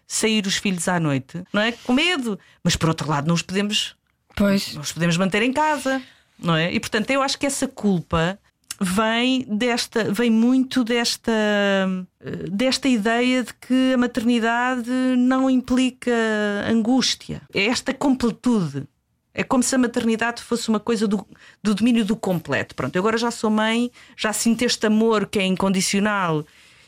sair 0.06 0.46
os 0.46 0.56
filhos 0.56 0.88
à 0.88 0.98
noite, 0.98 1.42
não 1.52 1.62
é? 1.62 1.72
Com 1.72 1.92
medo, 1.92 2.38
mas 2.62 2.76
por 2.76 2.88
outro 2.88 3.08
lado, 3.08 3.26
não 3.26 3.34
os 3.34 3.42
podemos 3.42 3.96
Pois. 4.36 4.74
Nós 4.74 4.92
podemos 4.92 5.16
manter 5.16 5.42
em 5.42 5.52
casa, 5.52 6.00
não 6.38 6.54
é? 6.54 6.72
E 6.72 6.78
portanto, 6.78 7.10
eu 7.10 7.22
acho 7.22 7.38
que 7.38 7.46
essa 7.46 7.66
culpa 7.66 8.38
vem 8.78 9.46
desta, 9.48 10.12
vem 10.12 10.30
muito 10.30 10.84
desta 10.84 11.32
desta 12.50 12.86
ideia 12.86 13.42
de 13.42 13.54
que 13.54 13.94
a 13.94 13.96
maternidade 13.96 14.90
não 15.16 15.48
implica 15.48 16.12
angústia. 16.68 17.40
É 17.54 17.66
esta 17.66 17.94
completude. 17.94 18.84
É 19.32 19.42
como 19.42 19.62
se 19.62 19.74
a 19.74 19.78
maternidade 19.78 20.42
fosse 20.42 20.68
uma 20.68 20.80
coisa 20.80 21.06
do, 21.06 21.26
do 21.62 21.74
domínio 21.74 22.04
do 22.04 22.16
completo. 22.16 22.74
Pronto, 22.74 22.96
eu 22.96 23.00
agora 23.00 23.18
já 23.18 23.30
sou 23.30 23.50
mãe, 23.50 23.90
já 24.16 24.32
sinto 24.32 24.62
este 24.62 24.86
amor 24.86 25.26
que 25.26 25.38
é 25.38 25.44
incondicional 25.44 26.44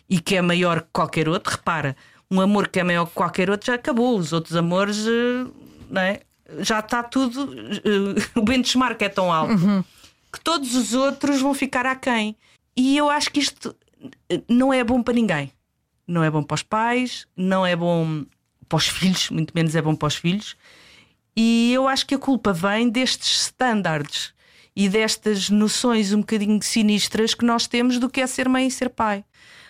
e 0.08 0.18
que 0.18 0.34
é 0.34 0.42
maior 0.42 0.80
que 0.80 0.88
qualquer 0.92 1.28
outro. 1.28 1.52
Repara, 1.52 1.94
um 2.30 2.40
amor 2.40 2.68
que 2.68 2.80
é 2.80 2.84
maior 2.84 3.06
que 3.06 3.12
qualquer 3.12 3.50
outro 3.50 3.66
já 3.66 3.74
acabou. 3.74 4.18
Os 4.18 4.32
outros 4.32 4.56
amores, 4.56 5.06
eh, 5.06 5.46
não 5.90 6.00
é? 6.00 6.20
Já 6.58 6.80
está 6.80 7.02
tudo. 7.02 7.44
Uh, 7.44 8.14
o 8.38 8.42
benchmark 8.42 9.00
é 9.02 9.08
tão 9.08 9.32
alto 9.32 9.52
uhum. 9.52 9.84
que 10.32 10.40
todos 10.40 10.74
os 10.74 10.94
outros 10.94 11.40
vão 11.40 11.54
ficar 11.54 11.86
aquém. 11.86 12.36
E 12.76 12.96
eu 12.96 13.10
acho 13.10 13.30
que 13.30 13.40
isto 13.40 13.74
eh, 14.30 14.40
não 14.48 14.72
é 14.72 14.82
bom 14.84 15.02
para 15.02 15.14
ninguém. 15.14 15.52
Não 16.06 16.22
é 16.22 16.30
bom 16.30 16.42
para 16.42 16.54
os 16.54 16.62
pais, 16.62 17.26
não 17.36 17.66
é 17.66 17.76
bom 17.76 18.24
para 18.68 18.76
os 18.76 18.86
filhos, 18.88 19.30
muito 19.30 19.52
menos 19.54 19.74
é 19.74 19.82
bom 19.82 19.94
para 19.94 20.06
os 20.06 20.16
filhos. 20.16 20.56
E 21.36 21.72
eu 21.72 21.86
acho 21.86 22.06
que 22.06 22.14
a 22.14 22.18
culpa 22.18 22.52
vem 22.52 22.88
destes 22.88 23.42
standards 23.42 24.32
e 24.74 24.88
destas 24.88 25.50
noções 25.50 26.12
um 26.12 26.20
bocadinho 26.20 26.60
sinistras 26.62 27.34
que 27.34 27.44
nós 27.44 27.66
temos 27.66 27.98
do 27.98 28.08
que 28.08 28.20
é 28.20 28.26
ser 28.26 28.48
mãe 28.48 28.66
e 28.66 28.70
ser 28.70 28.90
pai. 28.90 29.24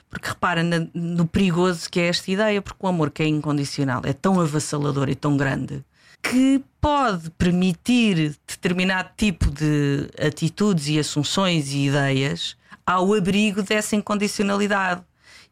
Porque 0.08 0.28
repara 0.28 0.62
no 0.94 1.26
perigoso 1.26 1.90
que 1.90 2.00
é 2.00 2.06
esta 2.08 2.30
ideia, 2.30 2.62
porque 2.62 2.84
o 2.84 2.88
amor 2.88 3.10
que 3.10 3.22
é 3.22 3.26
incondicional 3.26 4.00
é 4.04 4.14
tão 4.14 4.40
avassalador 4.40 5.10
e 5.10 5.14
tão 5.14 5.36
grande 5.36 5.84
que 6.22 6.62
pode 6.81 7.31
permitir 7.31 8.37
determinado 8.46 9.11
tipo 9.16 9.50
de 9.50 10.09
atitudes 10.24 10.88
e 10.88 10.98
assunções 10.98 11.72
e 11.72 11.87
ideias 11.87 12.57
ao 12.87 13.14
abrigo 13.14 13.62
dessa 13.62 13.96
incondicionalidade 13.96 15.02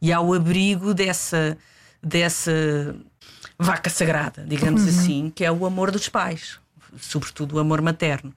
e 0.00 0.12
ao 0.12 0.32
abrigo 0.32 0.92
dessa, 0.94 1.56
dessa 2.02 2.96
vaca 3.58 3.90
sagrada, 3.90 4.44
digamos 4.46 4.82
uhum. 4.82 4.88
assim, 4.88 5.32
que 5.34 5.44
é 5.44 5.50
o 5.50 5.64
amor 5.66 5.90
dos 5.90 6.08
pais, 6.08 6.58
sobretudo 6.98 7.56
o 7.56 7.58
amor 7.58 7.80
materno. 7.80 8.34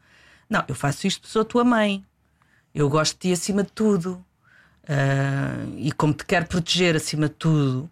Não, 0.49 0.63
eu 0.67 0.75
faço 0.75 1.07
isto 1.07 1.21
porque 1.21 1.31
sou 1.31 1.41
a 1.43 1.45
tua 1.45 1.63
mãe, 1.63 2.03
eu 2.73 2.89
gosto 2.89 3.13
de 3.13 3.19
ti 3.19 3.31
acima 3.33 3.63
de 3.63 3.71
tudo. 3.71 4.23
Uh, 4.83 5.77
e 5.77 5.91
como 5.91 6.13
te 6.13 6.25
quero 6.25 6.47
proteger 6.47 6.95
acima 6.95 7.27
de 7.27 7.35
tudo, 7.35 7.87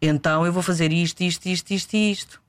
então 0.00 0.46
eu 0.46 0.52
vou 0.52 0.62
fazer 0.62 0.92
isto, 0.92 1.20
isto, 1.22 1.46
isto, 1.46 1.72
isto 1.72 1.94
e 1.94 2.12
isto 2.12 2.41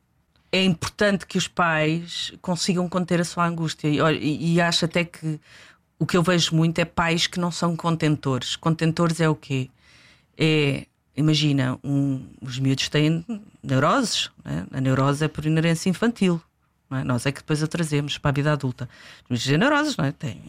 é 0.54 0.63
importante 0.63 1.26
que 1.26 1.36
os 1.36 1.48
pais 1.48 2.32
consigam 2.39 2.88
conter 2.88 3.20
a 3.20 3.26
sua 3.26 3.48
angústia. 3.48 3.88
E, 3.88 4.54
e, 4.54 4.62
acho 4.62 4.86
até 4.86 5.04
que 5.04 5.39
o 5.98 6.06
que 6.06 6.16
eu 6.16 6.22
vejo 6.22 6.56
muito 6.56 6.78
é 6.78 6.86
pais 6.86 7.26
que 7.26 7.39
não 7.39 7.52
são 7.52 7.76
contentores. 7.76 8.56
Contentores 8.56 9.20
é 9.20 9.28
o 9.28 9.34
quê? 9.34 9.72
É, 10.38 10.86
imagina, 11.18 11.80
um, 11.84 12.24
os 12.39 12.60
miúdos 12.60 12.88
têm 12.88 13.26
neuroses. 13.63 14.30
Né? 14.46 14.68
A 14.72 14.80
neurose 14.80 15.26
é 15.26 15.28
por 15.28 15.44
inerência 15.44 15.89
infantil. 15.89 16.39
É? 16.92 17.04
Nós 17.04 17.26
é 17.26 17.32
que 17.32 17.39
depois 17.39 17.63
a 17.63 17.68
trazemos 17.68 18.20
para 18.20 18.30
a 18.30 18.34
vida 18.34 18.54
adulta. 18.54 18.88
Os 19.28 19.44
têm 19.44 19.58
neuroses, 19.58 19.98
não 19.98 20.06
é? 20.06 20.12
Tem, 20.12 20.39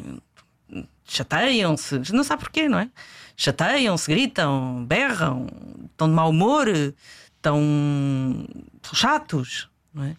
chateiam-se, 1.06 2.12
não 2.12 2.24
sabe 2.24 2.42
porquê, 2.42 2.68
não 2.68 2.78
é? 2.78 2.90
Chateiam-se, 3.38 4.10
gritam, 4.10 4.84
berram, 4.84 5.46
estão 5.86 6.08
de 6.08 6.14
mau 6.14 6.28
humor, 6.28 6.68
estão 6.68 8.46
chatos. 8.92 9.70
Não 9.94 10.04
é? 10.04 10.16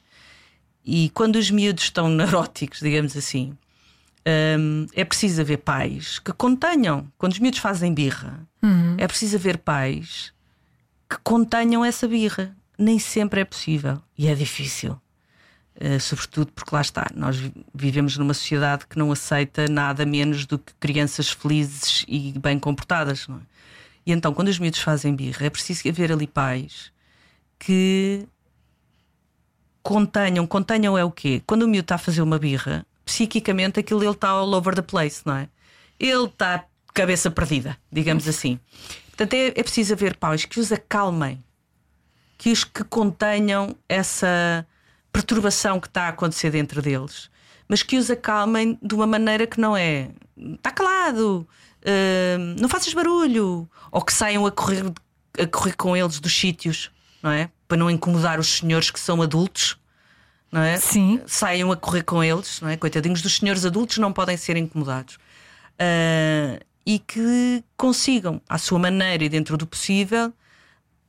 E 0.85 1.09
quando 1.09 1.35
os 1.35 1.51
miúdos 1.51 1.83
estão 1.83 2.07
neuróticos, 2.09 2.79
digamos 2.79 3.17
assim, 3.17 3.57
hum, 4.59 4.85
é 4.93 5.03
preciso 5.03 5.41
haver 5.41 5.57
pais 5.57 6.19
que 6.19 6.31
contenham. 6.31 7.11
Quando 7.17 7.33
os 7.33 7.39
miúdos 7.39 7.59
fazem 7.59 7.93
birra, 7.93 8.47
uhum. 8.63 8.95
é 8.97 9.07
preciso 9.07 9.35
haver 9.35 9.57
pais 9.57 10.31
que 11.09 11.17
contenham 11.23 11.83
essa 11.83 12.07
birra. 12.07 12.55
Nem 12.77 12.99
sempre 12.99 13.41
é 13.41 13.45
possível 13.45 14.01
e 14.17 14.27
é 14.27 14.35
difícil. 14.35 14.99
Uh, 15.77 15.99
sobretudo 15.99 16.53
porque 16.53 16.73
lá 16.73 16.79
está, 16.79 17.05
nós 17.13 17.38
vivemos 17.73 18.17
numa 18.17 18.33
sociedade 18.33 18.88
que 18.88 18.97
não 18.97 19.11
aceita 19.11 19.67
nada 19.67 20.05
menos 20.05 20.45
do 20.45 20.57
que 20.57 20.73
crianças 20.79 21.29
felizes 21.29 22.05
e 22.07 22.33
bem 22.39 22.57
comportadas. 22.57 23.27
É? 23.29 23.33
E 24.05 24.11
então, 24.11 24.33
quando 24.33 24.47
os 24.47 24.59
miúdos 24.59 24.79
fazem 24.79 25.15
birra, 25.15 25.45
é 25.45 25.49
preciso 25.49 25.88
haver 25.89 26.13
ali 26.13 26.27
pais 26.27 26.93
que 27.59 28.25
contenham. 29.86 30.48
Contenham 30.48 30.98
é 30.98 31.04
o 31.04 31.12
quê? 31.12 31.43
Quando 31.45 31.62
o 31.62 31.67
miúdo 31.67 31.84
está 31.86 31.95
a 31.95 32.00
fazer 32.00 32.24
uma 32.24 32.39
birra, 32.39 32.84
psiquicamente 33.06 33.80
aquilo 33.80 34.04
ele 34.04 34.12
está 34.12 34.30
all 34.30 34.52
over 34.52 34.74
the 34.74 34.82
place, 34.82 35.21
não 35.24 35.36
é? 35.36 35.48
Ele 36.00 36.26
está 36.26 36.65
cabeça 36.91 37.30
perdida, 37.30 37.78
digamos 37.91 38.28
assim. 38.28 38.60
Portanto, 39.10 39.36
é, 39.36 39.48
é 39.50 39.63
preciso 39.63 39.93
haver 39.93 40.17
pais 40.17 40.43
que 40.43 40.60
os 40.60 40.71
acalmem, 40.71 41.43
que 42.36 42.52
os 42.52 42.63
que 42.63 42.84
contenham 42.84 43.76
essa 43.88 44.65
perturbação 45.13 45.80
que 45.80 45.88
está 45.88 46.06
a 46.06 46.10
acontecer 46.10 46.50
dentro 46.50 46.82
deles, 46.82 47.30
mas 47.67 47.84
que 47.84 47.95
os 47.95 48.10
acalmem 48.10 48.80
de 48.82 48.95
uma 48.95 49.06
maneira 49.06 49.45
que 49.45 49.62
não 49.62 49.78
é 49.78 50.10
está 50.36 50.71
calado, 50.71 51.48
uh, 51.82 52.60
não 52.60 52.67
faças 52.67 52.91
barulho, 52.91 53.69
ou 53.91 54.02
que 54.02 54.12
saiam 54.12 54.48
a 54.48 54.52
correr, 54.52 54.91
a 55.39 55.45
correr 55.45 55.76
com 55.76 55.95
eles 55.95 56.19
dos 56.19 56.36
sítios, 56.36 56.91
não 57.21 57.30
é? 57.30 57.52
Para 57.67 57.78
não 57.78 57.89
incomodar 57.89 58.39
os 58.39 58.58
senhores 58.58 58.89
que 58.89 58.99
são 58.99 59.21
adultos, 59.21 59.78
não 60.51 60.62
é? 60.62 60.78
Sim. 60.78 61.21
Saiam 61.25 61.71
a 61.71 61.75
correr 61.75 62.04
com 62.04 62.23
eles, 62.23 62.62
não 62.62 62.69
é? 62.69 62.78
Coitadinhos 62.78 63.21
dos 63.21 63.38
senhores 63.38 63.65
adultos 63.65 63.97
não 63.97 64.13
podem 64.13 64.38
ser 64.38 64.56
incomodados. 64.56 65.15
Uh, 65.75 66.63
e 66.86 66.99
que 66.99 67.63
consigam, 67.75 68.41
à 68.47 68.58
sua 68.58 68.78
maneira 68.78 69.23
e 69.23 69.30
dentro 69.30 69.58
do 69.58 69.65
possível, 69.65 70.32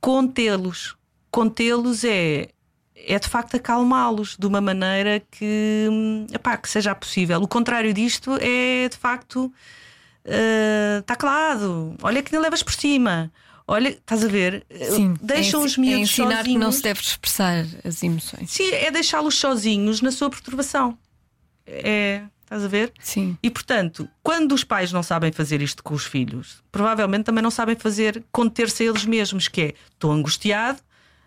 contê-los. 0.01 0.97
Contê-los 1.29 2.03
é, 2.03 2.49
é 2.95 3.19
de 3.19 3.29
facto 3.29 3.55
acalmá-los 3.55 4.35
de 4.37 4.47
uma 4.47 4.59
maneira 4.59 5.21
que, 5.31 5.87
epá, 6.33 6.57
que 6.57 6.67
seja 6.67 6.95
possível. 6.95 7.41
O 7.41 7.47
contrário 7.47 7.93
disto 7.93 8.37
é 8.41 8.89
de 8.89 8.97
facto. 8.97 9.53
Está 10.99 11.13
ah, 11.13 11.15
uh, 11.15 11.17
calado, 11.17 11.95
olha 12.01 12.21
que 12.21 12.33
nem 12.33 12.41
levas 12.41 12.61
por 12.61 12.73
cima 12.73 13.31
Olha, 13.67 13.89
estás 13.89 14.23
a 14.23 14.27
ver? 14.29 14.65
Sim, 14.91 15.13
Deixam 15.21 15.61
é, 15.61 15.65
os 15.65 15.77
miúdos 15.77 15.99
é 15.99 16.01
ensinar 16.03 16.37
sozinhos. 16.37 16.47
que 16.47 16.57
não 16.57 16.71
se 16.71 16.81
deve 16.81 17.01
expressar 17.01 17.65
as 17.83 18.01
emoções. 18.01 18.49
Sim, 18.49 18.71
é 18.71 18.89
deixá-los 18.89 19.35
sozinhos 19.35 20.01
na 20.01 20.09
sua 20.11 20.29
perturbação. 20.29 20.97
É, 21.65 22.21
estás 22.43 22.63
a 22.63 22.67
ver? 22.69 22.93
Sim. 23.01 23.37
E 23.43 23.51
portanto, 23.51 24.07
quando 24.23 24.53
os 24.53 24.63
pais 24.63 24.93
não 24.93 25.03
sabem 25.03 25.33
fazer 25.33 25.61
isto 25.61 25.83
com 25.83 25.93
os 25.93 26.05
filhos, 26.05 26.63
provavelmente 26.71 27.25
também 27.25 27.43
não 27.43 27.51
sabem 27.51 27.75
fazer 27.75 28.23
conter-se 28.31 28.83
a 28.83 28.85
eles 28.85 29.03
mesmos, 29.05 29.49
que 29.49 29.61
é 29.61 29.73
estou 29.91 30.13
angustiado, 30.13 30.79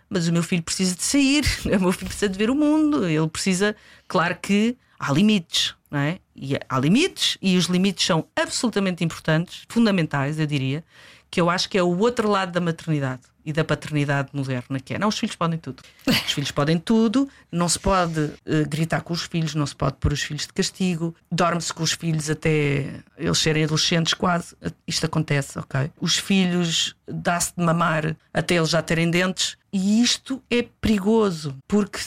mas 0.09 0.27
o 0.27 0.33
meu 0.33 0.43
filho 0.43 0.63
precisa 0.63 0.95
de 0.97 1.03
sair, 1.03 1.45
o 1.67 1.81
meu 1.81 1.93
filho 1.93 2.07
precisa 2.07 2.29
de 2.29 2.39
ver 2.39 2.49
o 2.49 2.55
mundo, 2.55 3.07
ele 3.07 3.29
precisa, 3.29 3.77
claro 4.09 4.35
que 4.41 4.75
há 4.99 5.13
limites, 5.13 5.75
não 5.91 6.01
é? 6.01 6.19
E 6.35 6.57
há 6.67 6.79
limites, 6.81 7.37
e 7.43 7.59
os 7.59 7.67
limites 7.67 8.07
são 8.07 8.27
absolutamente 8.35 9.05
importantes, 9.05 9.65
fundamentais, 9.69 10.41
eu 10.41 10.47
diria, 10.47 10.83
que 11.31 11.41
eu 11.41 11.49
acho 11.49 11.69
que 11.69 11.79
é 11.79 11.83
o 11.83 11.99
outro 11.99 12.29
lado 12.29 12.53
da 12.53 12.61
maternidade 12.61 13.23
e 13.45 13.53
da 13.53 13.65
paternidade 13.65 14.31
moderna, 14.33 14.79
que 14.81 14.95
é 14.95 14.99
não, 14.99 15.09
os 15.09 15.19
filhos 15.19 15.37
podem 15.37 15.59
tudo. 15.59 15.83
Os 16.07 16.33
filhos 16.33 16.51
podem 16.51 16.79
tudo, 16.79 17.29
não 17.51 17.69
se 17.69 17.79
pode 17.79 18.33
eh, 18.45 18.65
gritar 18.69 19.01
com 19.01 19.13
os 19.13 19.23
filhos, 19.23 19.55
não 19.55 19.67
se 19.67 19.75
pode 19.75 19.97
pôr 19.97 20.13
os 20.13 20.23
filhos 20.23 20.47
de 20.47 20.53
castigo, 20.53 21.15
dorme-se 21.31 21.73
com 21.73 21.83
os 21.83 21.93
filhos 21.93 22.29
até 22.29 23.01
eles 23.17 23.39
serem 23.39 23.65
adolescentes, 23.65 24.15
quase. 24.15 24.55
Isto 24.87 25.07
acontece, 25.07 25.59
ok? 25.59 25.91
Os 26.01 26.19
filhos 26.19 26.95
dá-se 27.09 27.53
de 27.57 27.65
mamar 27.65 28.17
até 28.33 28.57
eles 28.57 28.71
já 28.71 28.83
terem 28.83 29.11
dentes. 29.11 29.57
E 29.73 30.03
isto 30.03 30.43
é 30.51 30.65
perigoso, 30.81 31.57
porque, 31.69 31.99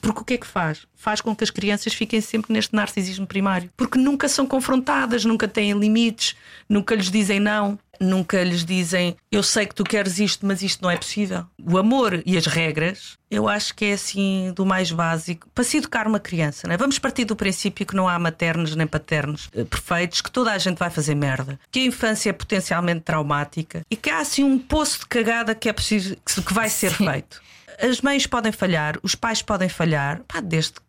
porque 0.00 0.20
o 0.20 0.24
que 0.24 0.34
é 0.34 0.38
que 0.38 0.46
faz? 0.46 0.86
Faz 0.94 1.20
com 1.20 1.36
que 1.36 1.44
as 1.44 1.50
crianças 1.50 1.92
fiquem 1.92 2.20
sempre 2.20 2.52
neste 2.52 2.74
narcisismo 2.74 3.26
primário, 3.26 3.70
porque 3.76 3.98
nunca 3.98 4.28
são 4.28 4.46
confrontadas, 4.46 5.24
nunca 5.24 5.46
têm 5.46 5.72
limites, 5.72 6.34
nunca 6.68 6.94
lhes 6.94 7.10
dizem 7.10 7.38
não, 7.38 7.78
nunca 8.00 8.42
lhes 8.42 8.64
dizem 8.64 9.16
eu 9.30 9.42
sei 9.42 9.66
que 9.66 9.74
tu 9.74 9.84
queres 9.84 10.18
isto, 10.18 10.46
mas 10.46 10.62
isto 10.62 10.82
não 10.82 10.90
é 10.90 10.96
possível. 10.96 11.44
O 11.62 11.76
amor 11.76 12.22
e 12.24 12.36
as 12.36 12.46
regras, 12.46 13.18
eu 13.30 13.48
acho 13.48 13.74
que 13.74 13.84
é 13.84 13.92
assim 13.92 14.52
do 14.56 14.66
mais 14.66 14.90
básico 14.90 15.48
para 15.54 15.62
se 15.62 15.76
educar 15.76 16.08
uma 16.08 16.18
criança. 16.18 16.66
Não 16.66 16.74
é? 16.74 16.76
Vamos 16.76 16.98
partir 16.98 17.24
do 17.24 17.36
princípio 17.36 17.86
que 17.86 17.94
não 17.94 18.08
há 18.08 18.18
maternos 18.18 18.74
nem 18.74 18.86
paternos 18.86 19.48
eh, 19.54 19.64
perfeitos, 19.64 20.20
que 20.20 20.30
toda 20.30 20.50
a 20.50 20.58
gente 20.58 20.78
vai 20.78 20.90
fazer 20.90 21.14
merda, 21.14 21.58
que 21.70 21.78
a 21.78 21.84
infância 21.84 22.30
é 22.30 22.32
potencialmente 22.32 23.02
traumática 23.02 23.86
e 23.88 23.96
que 23.96 24.10
há 24.10 24.18
assim 24.18 24.42
um 24.42 24.58
poço 24.58 25.00
de 25.00 25.06
cagada 25.06 25.54
que 25.54 25.68
é 25.68 25.72
preciso 25.72 26.16
que 26.16 26.52
vai 26.52 26.68
ser 26.68 26.90
feito. 26.92 27.40
As 27.80 28.00
mães 28.00 28.26
podem 28.26 28.50
falhar, 28.50 28.98
os 29.02 29.14
pais 29.14 29.40
podem 29.42 29.68
falhar, 29.68 30.22
pá, 30.26 30.40
desde 30.40 30.74
que 30.74 30.80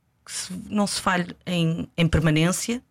não 0.67 0.88
se 0.88 0.99
falhe 0.99 1.36
em, 1.45 1.88
em 1.95 2.08
permanência, 2.08 2.82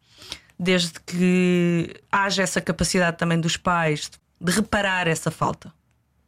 desde 0.58 1.00
que 1.00 1.94
haja 2.10 2.42
essa 2.42 2.60
capacidade 2.60 3.18
também 3.18 3.40
dos 3.40 3.56
pais 3.56 4.10
de 4.40 4.52
reparar 4.52 5.08
essa 5.08 5.30
falta. 5.30 5.72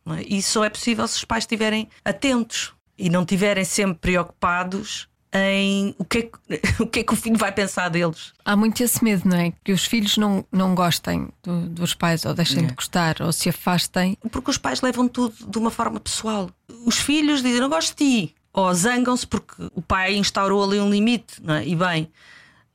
é? 0.06 0.22
E 0.22 0.42
só 0.42 0.64
é 0.64 0.70
possível 0.70 1.06
se 1.06 1.18
os 1.18 1.24
pais 1.24 1.44
estiverem 1.44 1.88
atentos 2.04 2.74
e 3.04 3.10
não 3.10 3.22
estiverem 3.22 3.64
sempre 3.64 3.98
preocupados 3.98 5.08
em 5.34 5.94
o 5.98 6.04
que, 6.04 6.18
é 6.18 6.22
que, 6.22 6.32
o 6.82 6.86
que 6.86 7.00
é 7.00 7.02
que 7.02 7.12
o 7.12 7.16
filho 7.16 7.36
vai 7.38 7.50
pensar 7.50 7.88
deles. 7.88 8.32
Há 8.44 8.54
muito 8.54 8.82
esse 8.82 9.02
medo, 9.02 9.28
não 9.28 9.36
é? 9.36 9.52
Que 9.64 9.72
os 9.72 9.84
filhos 9.84 10.16
não, 10.18 10.44
não 10.52 10.74
gostem 10.74 11.28
do- 11.42 11.68
dos 11.70 11.94
pais, 11.94 12.24
ou 12.24 12.34
deixem 12.34 12.66
de 12.66 12.74
gostar, 12.74 13.16
ou 13.20 13.32
se 13.32 13.48
afastem. 13.48 14.16
Porque 14.30 14.50
os 14.50 14.58
pais 14.58 14.80
levam 14.82 15.08
tudo 15.08 15.34
de 15.48 15.58
uma 15.58 15.70
forma 15.70 15.98
pessoal. 15.98 16.50
Os 16.84 16.98
filhos 16.98 17.42
dizem: 17.42 17.60
Não 17.60 17.68
gosto 17.70 17.96
de 17.96 18.26
ti. 18.26 18.34
Ou 18.52 18.72
zangam-se 18.74 19.26
porque 19.26 19.54
o 19.74 19.80
pai 19.80 20.14
instaurou 20.14 20.62
ali 20.62 20.78
um 20.78 20.90
limite, 20.90 21.42
não 21.42 21.54
é? 21.54 21.66
E 21.66 21.74
bem, 21.74 22.10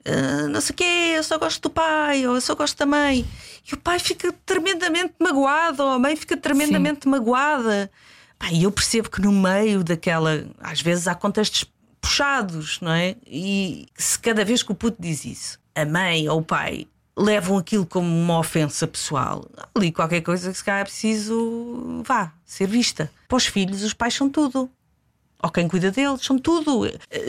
"Ah, 0.03 0.47
não 0.49 0.59
sei 0.59 0.73
o 0.73 0.75
quê, 0.77 1.13
eu 1.15 1.23
só 1.23 1.37
gosto 1.37 1.61
do 1.61 1.69
pai, 1.69 2.25
ou 2.25 2.33
eu 2.33 2.41
só 2.41 2.55
gosto 2.55 2.75
da 2.79 2.85
mãe. 2.87 3.23
E 3.69 3.73
o 3.75 3.77
pai 3.77 3.99
fica 3.99 4.33
tremendamente 4.43 5.13
magoado, 5.19 5.83
ou 5.83 5.89
a 5.91 5.99
mãe 5.99 6.15
fica 6.15 6.35
tremendamente 6.35 7.07
magoada. 7.07 7.91
Pá, 8.39 8.51
e 8.51 8.63
eu 8.63 8.71
percebo 8.71 9.09
que 9.09 9.21
no 9.21 9.31
meio 9.31 9.83
daquela. 9.83 10.45
Às 10.59 10.81
vezes 10.81 11.07
há 11.07 11.15
contextos 11.15 11.65
puxados, 11.99 12.79
não 12.81 12.91
é? 12.91 13.15
E 13.25 13.87
se 13.95 14.17
cada 14.19 14.45
vez 14.45 14.63
que 14.63 14.71
o 14.71 14.75
puto 14.75 14.97
diz 14.99 15.25
isso, 15.25 15.59
a 15.75 15.85
mãe 15.85 16.27
ou 16.29 16.39
o 16.39 16.43
pai 16.43 16.87
levam 17.17 17.57
aquilo 17.57 17.85
como 17.85 18.07
uma 18.07 18.37
ofensa 18.37 18.85
pessoal, 18.85 19.43
ali 19.73 19.91
qualquer 19.91 20.21
coisa 20.21 20.51
que 20.51 20.57
se 20.57 20.63
calhar 20.63 20.81
é 20.81 20.83
preciso, 20.83 22.03
vá, 22.05 22.31
ser 22.45 22.67
vista. 22.67 23.11
Para 23.27 23.37
os 23.37 23.47
filhos, 23.47 23.81
os 23.81 23.93
pais 23.93 24.13
são 24.13 24.29
tudo. 24.29 24.69
Ou 25.41 25.51
quem 25.51 25.67
cuida 25.67 25.91
deles, 25.91 26.23
são 26.23 26.37
tudo. 26.37 26.83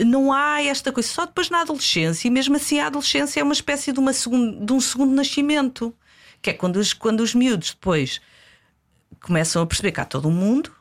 Não 0.05 0.31
há 0.31 0.63
esta 0.63 0.91
coisa. 0.91 1.09
Só 1.09 1.25
depois 1.25 1.49
na 1.49 1.61
adolescência, 1.61 2.27
e 2.27 2.31
mesmo 2.31 2.55
assim 2.55 2.79
a 2.79 2.87
adolescência 2.87 3.39
é 3.39 3.43
uma 3.43 3.53
espécie 3.53 3.91
de, 3.91 3.99
uma 3.99 4.13
segun- 4.13 4.63
de 4.63 4.73
um 4.73 4.79
segundo 4.79 5.13
nascimento. 5.13 5.93
Que 6.41 6.51
é 6.51 6.53
quando 6.53 6.77
os, 6.77 6.93
quando 6.93 7.19
os 7.19 7.35
miúdos 7.35 7.71
depois 7.71 8.21
começam 9.21 9.61
a 9.61 9.65
perceber 9.65 9.91
que 9.91 9.99
há 9.99 10.05
todo 10.05 10.27
um 10.27 10.31
mundo 10.31 10.71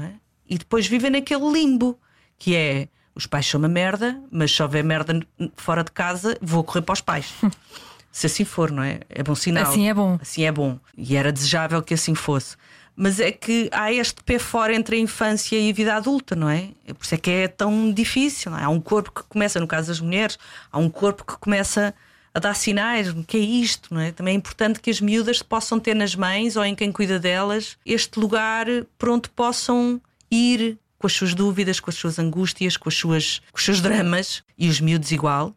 é? 0.00 0.12
e 0.48 0.58
depois 0.58 0.86
vivem 0.86 1.10
naquele 1.10 1.50
limbo 1.50 1.98
que 2.38 2.54
é 2.54 2.88
os 3.14 3.26
pais 3.26 3.46
são 3.46 3.58
uma 3.58 3.68
merda, 3.68 4.20
mas 4.30 4.50
se 4.52 4.62
houver 4.62 4.82
merda 4.82 5.20
fora 5.56 5.84
de 5.84 5.90
casa, 5.90 6.36
vou 6.40 6.64
correr 6.64 6.82
para 6.82 6.94
os 6.94 7.00
pais. 7.00 7.32
se 8.10 8.26
assim 8.26 8.44
for, 8.44 8.70
não 8.70 8.82
é? 8.82 9.00
É 9.08 9.22
bom 9.22 9.34
sinal. 9.34 9.64
Assim 9.64 9.88
é 9.88 9.94
bom. 9.94 10.18
Assim 10.20 10.44
é 10.44 10.52
bom. 10.52 10.78
E 10.96 11.16
era 11.16 11.30
desejável 11.30 11.82
que 11.82 11.94
assim 11.94 12.14
fosse. 12.14 12.56
Mas 12.96 13.20
é 13.20 13.30
que 13.30 13.70
há 13.72 13.92
este 13.92 14.22
pé 14.22 14.38
fora 14.38 14.74
entre 14.74 14.96
a 14.96 14.98
infância 14.98 15.58
e 15.58 15.70
a 15.70 15.72
vida 15.72 15.94
adulta, 15.94 16.34
não 16.34 16.48
é? 16.48 16.70
É 16.86 16.92
Por 16.92 17.04
isso 17.04 17.14
é 17.14 17.18
que 17.18 17.30
é 17.30 17.48
tão 17.48 17.92
difícil. 17.92 18.54
É? 18.54 18.64
Há 18.64 18.68
um 18.68 18.80
corpo 18.80 19.10
que 19.12 19.22
começa, 19.24 19.60
no 19.60 19.66
caso 19.66 19.88
das 19.88 20.00
mulheres, 20.00 20.38
há 20.70 20.78
um 20.78 20.90
corpo 20.90 21.24
que 21.24 21.36
começa 21.38 21.94
a 22.34 22.38
dar 22.38 22.54
sinais. 22.54 23.08
O 23.08 23.22
que 23.24 23.36
é 23.36 23.40
isto, 23.40 23.92
não 23.92 24.00
é? 24.00 24.10
Também 24.12 24.34
é 24.34 24.36
importante 24.36 24.80
que 24.80 24.90
as 24.90 25.00
miúdas 25.00 25.42
possam 25.42 25.78
ter 25.78 25.94
nas 25.94 26.14
mães 26.14 26.56
ou 26.56 26.64
em 26.64 26.74
quem 26.74 26.90
cuida 26.92 27.18
delas 27.18 27.76
este 27.84 28.18
lugar 28.18 28.66
por 28.98 29.08
onde 29.10 29.28
possam 29.30 30.00
ir 30.30 30.78
com 30.98 31.06
as 31.06 31.12
suas 31.12 31.34
dúvidas, 31.34 31.80
com 31.80 31.90
as 31.90 31.96
suas 31.96 32.18
angústias, 32.18 32.76
com, 32.76 32.88
as 32.88 32.94
suas, 32.94 33.38
com 33.50 33.58
os 33.58 33.64
seus 33.64 33.80
dramas 33.80 34.42
e 34.56 34.68
os 34.68 34.80
miúdos 34.80 35.10
igual. 35.12 35.54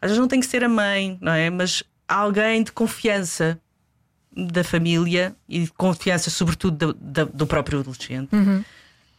Às 0.00 0.10
vezes 0.10 0.18
não 0.18 0.26
tem 0.28 0.40
que 0.40 0.46
ser 0.46 0.64
a 0.64 0.68
mãe, 0.68 1.18
não 1.20 1.32
é? 1.32 1.50
Mas 1.50 1.82
alguém 2.08 2.62
de 2.64 2.72
confiança 2.72 3.60
da 4.34 4.64
família 4.64 5.36
e 5.48 5.64
de 5.64 5.72
confiança, 5.72 6.30
sobretudo, 6.30 6.94
do, 6.94 6.94
do- 6.94 7.26
do 7.32 7.46
próprio 7.46 7.80
adolescente, 7.80 8.30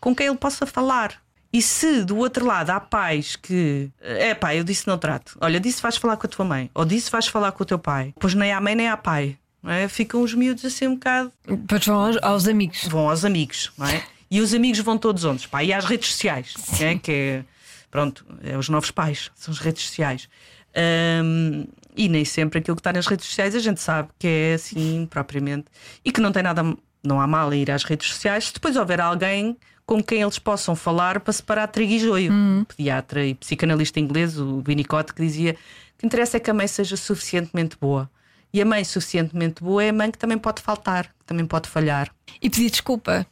com 0.02 0.14
quem 0.16 0.26
ele 0.28 0.36
possa 0.38 0.66
falar. 0.66 1.23
E 1.54 1.62
se 1.62 2.04
do 2.04 2.18
outro 2.18 2.46
lado 2.46 2.72
há 2.72 2.80
pais 2.80 3.36
que 3.36 3.92
é 4.02 4.34
pá, 4.34 4.56
eu 4.56 4.64
disse 4.64 4.88
não 4.88 4.98
trato, 4.98 5.38
olha, 5.40 5.60
disse 5.60 5.82
vais 5.82 5.96
falar 5.98 6.18
com 6.18 6.26
a 6.26 6.30
tua 6.30 6.44
mãe, 6.44 6.70
ou 6.74 6.84
disse 6.84 7.12
vais 7.12 7.28
falar 7.28 7.52
com 7.52 7.62
o 7.62 7.66
teu 7.66 7.78
pai, 7.78 8.14
pois 8.20 8.34
nem 8.34 8.52
há 8.52 8.60
mãe 8.60 8.74
nem 8.74 8.90
há 8.90 8.98
pai, 8.98 9.38
não 9.62 9.72
é? 9.72 9.88
ficam 9.88 10.22
os 10.24 10.34
miúdos 10.34 10.66
assim 10.66 10.88
um 10.88 10.96
bocado 10.96 11.32
Depois 11.48 11.86
vão 11.86 12.00
aos, 12.00 12.18
aos 12.24 12.48
amigos. 12.48 12.88
vão 12.88 13.08
aos 13.08 13.24
amigos, 13.24 13.72
não 13.78 13.86
é? 13.88 14.04
E 14.32 14.42
os 14.42 14.52
amigos 14.52 14.80
vão 14.80 14.98
todos 14.98 15.24
onde? 15.26 15.48
Pá, 15.48 15.64
e 15.64 15.72
às 15.72 15.86
redes 15.86 16.10
sociais, 16.10 16.56
é? 16.82 16.96
que 16.96 17.12
é, 17.12 17.46
pronto, 17.92 18.26
é 18.44 18.58
os 18.58 18.68
novos 18.68 18.90
pais, 18.90 19.30
são 19.36 19.54
as 19.54 19.60
redes 19.60 19.84
sociais. 19.84 20.28
Ahm, 20.76 21.66
e 21.96 22.10
nem 22.10 22.26
sempre 22.26 22.58
aquilo 22.58 22.76
que 22.76 22.80
está 22.80 22.92
nas 22.92 23.06
redes 23.06 23.28
sociais 23.28 23.56
a 23.56 23.60
gente 23.60 23.80
sabe 23.80 24.10
que 24.18 24.28
é 24.28 24.54
assim 24.56 25.06
propriamente 25.08 25.66
e 26.04 26.12
que 26.12 26.20
não 26.20 26.32
tem 26.32 26.42
nada, 26.42 26.64
não 27.04 27.20
há 27.20 27.28
mal 27.28 27.54
em 27.54 27.62
ir 27.62 27.72
às 27.72 27.84
redes 27.84 28.08
sociais 28.08 28.46
se 28.46 28.54
depois 28.54 28.76
houver 28.76 29.02
alguém 29.02 29.58
com 29.86 30.02
quem 30.02 30.22
eles 30.22 30.40
possam 30.40 30.76
falar 30.76 31.20
para 31.20 31.34
separar 31.34 31.68
trigo 31.68 31.92
e 31.92 32.00
joio. 32.00 32.32
Pediatra 32.66 33.26
e 33.26 33.36
psicanalista 33.36 34.00
inglês, 34.00 34.38
o 34.40 34.64
Winnicott, 34.66 35.14
que 35.14 35.22
dizia 35.22 35.56
que 35.98 36.06
interessa 36.06 36.38
é 36.38 36.40
que 36.40 36.50
a 36.50 36.54
mãe 36.54 36.68
seja 36.68 36.96
suficientemente 36.96 37.78
boa. 37.80 38.10
E 38.54 38.62
a 38.62 38.66
mãe 38.66 38.84
suficientemente 38.84 39.64
boa 39.64 39.84
é 39.84 39.90
a 39.90 39.94
mãe 39.94 40.12
que 40.12 40.18
também 40.18 40.38
pode 40.38 40.62
faltar, 40.62 41.08
que 41.08 41.26
também 41.26 41.46
pode 41.46 41.68
falhar. 41.68 42.14
E 42.42 42.50
pedir 42.50 42.70
desculpa. 42.70 43.26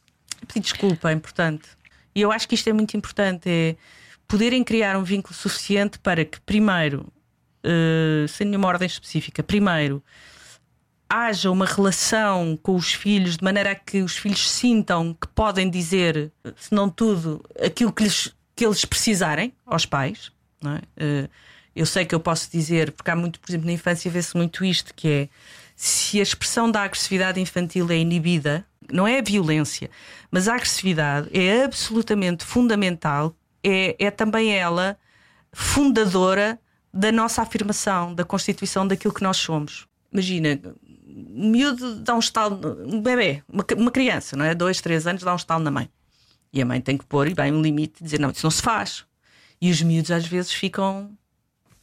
Pedir 0.47 0.61
desculpa 0.61 1.09
é 1.09 1.13
importante. 1.13 1.69
E 2.13 2.21
eu 2.21 2.31
acho 2.31 2.47
que 2.47 2.55
isto 2.55 2.69
é 2.69 2.73
muito 2.73 2.97
importante: 2.97 3.47
é 3.47 3.75
poderem 4.27 4.63
criar 4.63 4.97
um 4.97 5.03
vínculo 5.03 5.33
suficiente 5.35 5.99
para 5.99 6.25
que, 6.25 6.41
primeiro, 6.41 7.07
eh, 7.63 8.25
sem 8.27 8.47
nenhuma 8.47 8.67
ordem 8.67 8.87
específica, 8.87 9.43
primeiro, 9.43 10.03
haja 11.11 11.51
uma 11.51 11.65
relação 11.65 12.57
com 12.63 12.73
os 12.73 12.93
filhos 12.93 13.35
de 13.35 13.43
maneira 13.43 13.71
a 13.71 13.75
que 13.75 14.01
os 14.01 14.17
filhos 14.17 14.49
sintam 14.49 15.13
que 15.13 15.27
podem 15.27 15.69
dizer, 15.69 16.31
se 16.55 16.73
não 16.73 16.89
tudo, 16.89 17.43
aquilo 17.61 17.91
que, 17.91 18.03
lhes, 18.03 18.33
que 18.55 18.65
eles 18.65 18.85
precisarem 18.85 19.53
aos 19.65 19.85
pais. 19.85 20.31
É? 20.63 20.81
Eh, 20.95 21.29
eu 21.75 21.85
sei 21.85 22.05
que 22.05 22.15
eu 22.15 22.19
posso 22.19 22.49
dizer, 22.49 22.93
porque 22.93 23.11
há 23.11 23.15
muito, 23.15 23.41
por 23.41 23.51
exemplo, 23.51 23.67
na 23.67 23.73
infância 23.73 24.09
vê-se 24.09 24.37
muito 24.37 24.63
isto, 24.63 24.93
que 24.93 25.07
é 25.09 25.29
se 25.75 26.19
a 26.19 26.23
expressão 26.23 26.71
da 26.71 26.83
agressividade 26.83 27.41
infantil 27.41 27.91
é 27.91 27.97
inibida, 27.97 28.65
não 28.89 29.05
é 29.05 29.19
a 29.19 29.21
violência, 29.21 29.89
mas 30.29 30.47
a 30.47 30.55
agressividade 30.55 31.29
é 31.37 31.65
absolutamente 31.65 32.45
fundamental, 32.45 33.35
é, 33.61 33.97
é 33.99 34.09
também 34.09 34.53
ela 34.53 34.97
fundadora 35.51 36.57
da 36.93 37.11
nossa 37.11 37.41
afirmação, 37.41 38.13
da 38.13 38.23
constituição 38.23 38.87
daquilo 38.87 39.13
que 39.13 39.23
nós 39.23 39.37
somos. 39.37 39.87
Imagina, 40.11 40.59
um 41.15 41.49
miúdo 41.49 41.95
dá 41.95 42.15
um 42.15 42.19
estalo, 42.19 42.59
um 42.85 43.01
bebê, 43.01 43.43
uma, 43.47 43.65
uma 43.77 43.91
criança, 43.91 44.35
não 44.35 44.45
é? 44.45 44.53
Dois, 44.55 44.81
três 44.81 45.07
anos, 45.07 45.23
dá 45.23 45.33
um 45.33 45.37
estalo 45.37 45.63
na 45.63 45.71
mãe. 45.71 45.89
E 46.53 46.61
a 46.61 46.65
mãe 46.65 46.81
tem 46.81 46.97
que 46.97 47.05
pôr 47.05 47.27
e 47.27 47.33
bem 47.33 47.51
um 47.51 47.61
limite 47.61 48.01
e 48.01 48.03
dizer: 48.03 48.19
não, 48.19 48.31
isso 48.31 48.45
não 48.45 48.51
se 48.51 48.61
faz. 48.61 49.05
E 49.61 49.69
os 49.69 49.81
miúdos 49.81 50.11
às 50.11 50.25
vezes 50.25 50.51
ficam, 50.51 51.15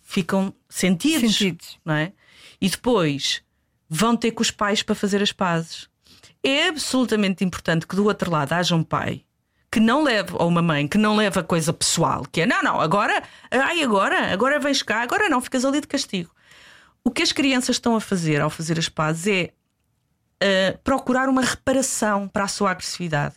ficam 0.02 0.52
sentidos, 0.68 1.36
Sentidos. 1.36 1.78
não 1.84 1.94
é? 1.94 2.12
E 2.60 2.68
depois 2.68 3.42
vão 3.88 4.16
ter 4.16 4.32
com 4.32 4.42
os 4.42 4.50
pais 4.50 4.82
para 4.82 4.94
fazer 4.94 5.22
as 5.22 5.32
pazes. 5.32 5.88
É 6.42 6.68
absolutamente 6.68 7.44
importante 7.44 7.86
que 7.86 7.96
do 7.96 8.04
outro 8.04 8.30
lado 8.30 8.52
haja 8.52 8.74
um 8.74 8.82
pai 8.82 9.24
que 9.70 9.80
não 9.80 10.02
leve, 10.02 10.32
ou 10.34 10.48
uma 10.48 10.62
mãe 10.62 10.88
que 10.88 10.96
não 10.96 11.14
leva 11.14 11.42
coisa 11.42 11.72
pessoal, 11.72 12.24
que 12.30 12.40
é 12.40 12.46
não, 12.46 12.62
não, 12.62 12.80
agora, 12.80 13.22
ai, 13.50 13.82
agora, 13.82 14.32
agora 14.32 14.58
vens 14.58 14.82
cá, 14.82 15.02
agora 15.02 15.28
não, 15.28 15.40
ficas 15.40 15.64
ali 15.64 15.80
de 15.80 15.86
castigo. 15.86 16.30
O 17.08 17.10
que 17.10 17.22
as 17.22 17.32
crianças 17.32 17.76
estão 17.76 17.96
a 17.96 18.02
fazer 18.02 18.38
ao 18.42 18.50
fazer 18.50 18.78
as 18.78 18.86
pazes 18.86 19.26
é 19.26 20.74
uh, 20.74 20.78
procurar 20.84 21.26
uma 21.30 21.40
reparação 21.40 22.28
para 22.28 22.44
a 22.44 22.48
sua 22.48 22.70
agressividade. 22.70 23.34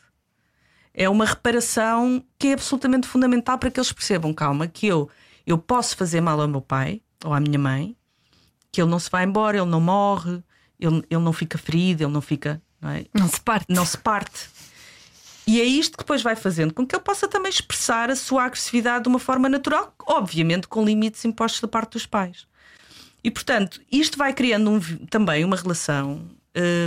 É 0.93 1.07
uma 1.07 1.23
reparação 1.23 2.21
que 2.37 2.49
é 2.49 2.51
absolutamente 2.51 3.07
fundamental 3.07 3.57
para 3.57 3.71
que 3.71 3.79
eles 3.79 3.93
percebam, 3.93 4.33
calma, 4.33 4.67
que 4.67 4.87
eu, 4.87 5.09
eu 5.47 5.57
posso 5.57 5.95
fazer 5.95 6.19
mal 6.19 6.41
ao 6.41 6.49
meu 6.49 6.59
pai 6.59 7.01
ou 7.23 7.33
à 7.33 7.39
minha 7.39 7.57
mãe, 7.57 7.95
que 8.73 8.81
ele 8.81 8.91
não 8.91 8.99
se 8.99 9.09
vai 9.09 9.23
embora, 9.23 9.55
ele 9.55 9.69
não 9.69 9.79
morre, 9.79 10.43
ele, 10.77 11.01
ele 11.09 11.21
não 11.21 11.31
fica 11.31 11.57
ferido, 11.57 12.03
ele 12.03 12.11
não 12.11 12.21
fica. 12.21 12.61
Não, 12.81 12.89
é? 12.89 13.05
não 13.13 13.29
se 13.29 13.39
parte. 13.39 13.65
Não 13.69 13.85
se 13.85 13.97
parte. 13.97 14.49
E 15.47 15.61
é 15.61 15.63
isto 15.63 15.93
que 15.93 16.03
depois 16.03 16.21
vai 16.21 16.35
fazendo 16.35 16.73
com 16.73 16.85
que 16.85 16.93
ele 16.93 17.03
possa 17.03 17.25
também 17.25 17.49
expressar 17.49 18.09
a 18.09 18.17
sua 18.17 18.43
agressividade 18.43 19.03
de 19.03 19.07
uma 19.07 19.17
forma 19.17 19.47
natural, 19.47 19.95
obviamente 20.05 20.67
com 20.67 20.83
limites 20.83 21.23
impostos 21.23 21.61
da 21.61 21.69
parte 21.69 21.93
dos 21.93 22.05
pais. 22.05 22.50
E 23.23 23.29
portanto, 23.29 23.81
isto 23.91 24.17
vai 24.17 24.33
criando 24.33 24.69
um, 24.71 24.79
também 25.07 25.45
uma 25.45 25.55
relação, 25.55 26.27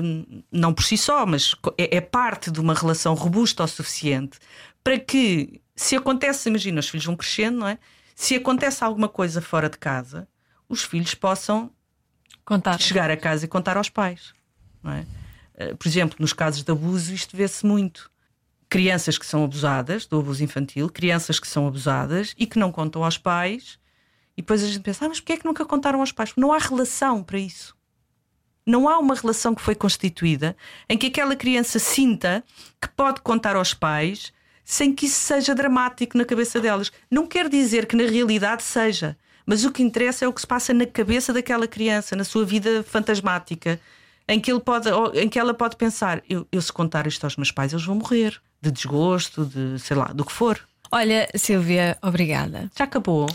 hum, 0.02 0.42
não 0.50 0.74
por 0.74 0.82
si 0.82 0.98
só, 0.98 1.24
mas 1.24 1.54
é, 1.78 1.96
é, 1.96 2.00
parte 2.00 2.50
de 2.50 2.60
uma 2.60 2.74
relação 2.74 3.14
robusta 3.14 3.62
o 3.62 3.68
suficiente 3.68 4.38
para 4.82 4.98
que, 4.98 5.60
se 5.74 5.96
acontece, 5.96 6.48
imagina, 6.48 6.80
os 6.80 6.88
filhos 6.88 7.06
vão 7.06 7.16
crescendo, 7.16 7.58
não 7.58 7.68
é? 7.68 7.78
Se 8.14 8.34
acontece 8.34 8.84
alguma 8.84 9.08
coisa 9.08 9.40
fora 9.40 9.68
de 9.70 9.78
casa, 9.78 10.28
os 10.68 10.82
filhos 10.82 11.14
possam 11.14 11.70
contar. 12.44 12.80
chegar 12.80 13.10
a 13.10 13.16
casa 13.16 13.44
e 13.44 13.48
contar 13.48 13.76
aos 13.76 13.88
pais. 13.88 14.34
Não 14.82 14.92
é? 14.92 15.06
Eh, 15.54 15.74
por 15.74 15.88
exemplo, 15.88 16.16
nos 16.20 16.32
casos 16.32 16.62
de 16.62 16.70
abuso, 16.70 17.12
isto 17.12 17.36
vê-se 17.36 17.64
muito. 17.64 18.10
Crianças 18.68 19.16
que 19.16 19.26
são 19.26 19.44
abusadas, 19.44 20.06
do 20.06 20.18
abuso 20.18 20.44
infantil, 20.44 20.88
crianças 20.88 21.40
que 21.40 21.46
são 21.46 21.66
abusadas 21.66 22.34
e 22.36 22.46
que 22.46 22.58
não 22.58 22.70
contam 22.70 23.04
aos 23.04 23.16
pais, 23.16 23.78
e 24.36 24.42
depois 24.42 24.62
a 24.62 24.66
gente 24.66 24.80
pensa, 24.80 25.04
ah, 25.04 25.08
mas 25.08 25.20
porquê 25.20 25.34
é 25.34 25.36
que 25.36 25.44
nunca 25.44 25.64
contaram 25.64 26.00
aos 26.00 26.12
pais? 26.12 26.32
Não 26.36 26.52
há 26.52 26.58
relação 26.58 27.22
para 27.22 27.38
isso. 27.38 27.76
Não 28.66 28.88
há 28.88 28.98
uma 28.98 29.14
relação 29.14 29.54
que 29.54 29.62
foi 29.62 29.74
constituída 29.74 30.56
em 30.88 30.96
que 30.96 31.06
aquela 31.06 31.36
criança 31.36 31.78
sinta 31.78 32.42
que 32.80 32.88
pode 32.88 33.20
contar 33.20 33.56
aos 33.56 33.74
pais 33.74 34.32
sem 34.64 34.94
que 34.94 35.06
isso 35.06 35.20
seja 35.20 35.54
dramático 35.54 36.16
na 36.16 36.24
cabeça 36.24 36.58
delas. 36.58 36.90
Não 37.10 37.26
quer 37.26 37.48
dizer 37.48 37.86
que 37.86 37.94
na 37.94 38.04
realidade 38.04 38.62
seja, 38.62 39.16
mas 39.44 39.64
o 39.64 39.70
que 39.70 39.82
interessa 39.82 40.24
é 40.24 40.28
o 40.28 40.32
que 40.32 40.40
se 40.40 40.46
passa 40.46 40.72
na 40.72 40.86
cabeça 40.86 41.32
daquela 41.32 41.68
criança, 41.68 42.16
na 42.16 42.24
sua 42.24 42.46
vida 42.46 42.82
fantasmática, 42.82 43.78
em 44.26 44.40
que, 44.40 44.50
ele 44.50 44.60
pode, 44.60 44.88
em 45.14 45.28
que 45.28 45.38
ela 45.38 45.52
pode 45.52 45.76
pensar: 45.76 46.22
eu, 46.28 46.46
eu 46.50 46.62
se 46.62 46.72
contar 46.72 47.06
isto 47.06 47.24
aos 47.24 47.36
meus 47.36 47.52
pais, 47.52 47.72
eles 47.72 47.84
vão 47.84 47.96
morrer 47.96 48.40
de 48.62 48.70
desgosto, 48.70 49.44
de 49.44 49.78
sei 49.78 49.96
lá, 49.96 50.06
do 50.06 50.24
que 50.24 50.32
for. 50.32 50.58
Olha, 50.94 51.28
Silvia, 51.34 51.98
obrigada. 52.00 52.70
Já 52.78 52.84
acabou? 52.84 53.26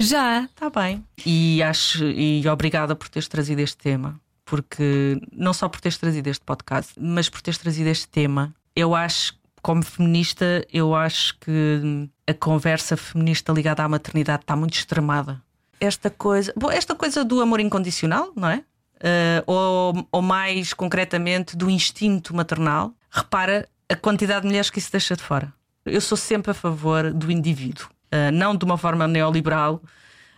Já. 0.00 0.42
Está 0.42 0.68
bem. 0.68 1.04
E 1.24 1.62
acho 1.62 2.04
e 2.06 2.42
obrigada 2.48 2.96
por 2.96 3.08
teres 3.08 3.28
trazido 3.28 3.60
este 3.60 3.76
tema, 3.76 4.20
porque 4.44 5.20
não 5.30 5.52
só 5.52 5.68
por 5.68 5.80
teres 5.80 5.96
trazido 5.96 6.28
este 6.28 6.44
podcast, 6.44 6.92
mas 6.98 7.28
por 7.28 7.40
teres 7.40 7.56
trazido 7.56 7.88
este 7.88 8.08
tema. 8.08 8.52
Eu 8.74 8.96
acho 8.96 9.38
como 9.62 9.84
feminista, 9.84 10.66
eu 10.72 10.92
acho 10.92 11.38
que 11.38 12.10
a 12.26 12.34
conversa 12.34 12.96
feminista 12.96 13.52
ligada 13.52 13.84
à 13.84 13.88
maternidade 13.88 14.42
está 14.42 14.56
muito 14.56 14.74
extremada. 14.74 15.40
Esta 15.80 16.10
coisa, 16.10 16.52
bom, 16.56 16.68
esta 16.68 16.96
coisa 16.96 17.24
do 17.24 17.40
amor 17.40 17.60
incondicional, 17.60 18.32
não 18.34 18.48
é? 18.48 18.56
Uh, 18.96 19.44
ou, 19.46 20.08
ou 20.10 20.20
mais 20.20 20.74
concretamente 20.74 21.56
do 21.56 21.70
instinto 21.70 22.34
maternal. 22.34 22.92
Repara 23.08 23.68
a 23.88 23.94
quantidade 23.94 24.40
de 24.40 24.48
mulheres 24.48 24.68
que 24.68 24.80
isso 24.80 24.90
deixa 24.90 25.14
de 25.14 25.22
fora. 25.22 25.54
Eu 25.86 26.00
sou 26.00 26.16
sempre 26.16 26.50
a 26.50 26.54
favor 26.54 27.12
do 27.12 27.30
indivíduo, 27.30 27.86
uh, 28.06 28.32
não 28.32 28.56
de 28.56 28.64
uma 28.64 28.78
forma 28.78 29.06
neoliberal, 29.06 29.82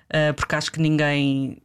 uh, 0.08 0.34
porque 0.34 0.54
acho 0.54 0.72
que 0.72 0.80
ninguém. 0.80 1.62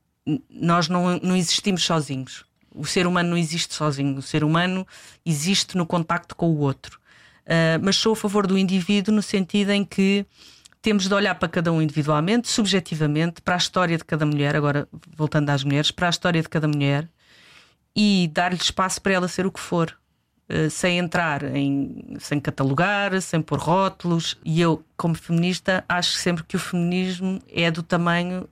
Nós 0.49 0.87
não, 0.87 1.17
não 1.17 1.35
existimos 1.35 1.83
sozinhos. 1.83 2.45
O 2.73 2.85
ser 2.85 3.07
humano 3.07 3.31
não 3.31 3.37
existe 3.37 3.73
sozinho. 3.73 4.17
O 4.17 4.21
ser 4.21 4.43
humano 4.43 4.87
existe 5.25 5.75
no 5.75 5.85
contacto 5.85 6.35
com 6.35 6.49
o 6.51 6.59
outro. 6.59 6.99
Uh, 7.45 7.81
mas 7.81 7.95
sou 7.95 8.13
a 8.13 8.15
favor 8.15 8.45
do 8.45 8.57
indivíduo 8.57 9.13
no 9.13 9.21
sentido 9.21 9.71
em 9.71 9.83
que 9.83 10.25
temos 10.81 11.07
de 11.07 11.13
olhar 11.13 11.35
para 11.35 11.49
cada 11.49 11.71
um 11.71 11.81
individualmente, 11.81 12.47
subjetivamente, 12.47 13.41
para 13.41 13.55
a 13.55 13.57
história 13.57 13.97
de 13.97 14.03
cada 14.03 14.25
mulher, 14.25 14.55
agora 14.55 14.87
voltando 15.15 15.49
às 15.49 15.63
mulheres, 15.63 15.91
para 15.91 16.07
a 16.07 16.09
história 16.09 16.41
de 16.41 16.49
cada 16.49 16.67
mulher 16.67 17.09
e 17.95 18.29
dar-lhe 18.33 18.57
espaço 18.57 19.01
para 19.01 19.13
ela 19.13 19.27
ser 19.27 19.45
o 19.45 19.51
que 19.51 19.59
for. 19.59 19.95
Uh, 20.51 20.69
sem 20.69 20.97
entrar 20.97 21.43
em. 21.55 22.17
sem 22.19 22.39
catalogar, 22.39 23.21
sem 23.21 23.41
pôr 23.41 23.57
rótulos. 23.57 24.37
E 24.43 24.59
eu, 24.59 24.83
como 24.97 25.15
feminista, 25.15 25.85
acho 25.87 26.11
sempre 26.17 26.43
que 26.43 26.57
o 26.57 26.59
feminismo 26.59 27.39
é 27.49 27.71
do 27.71 27.81
tamanho 27.81 28.49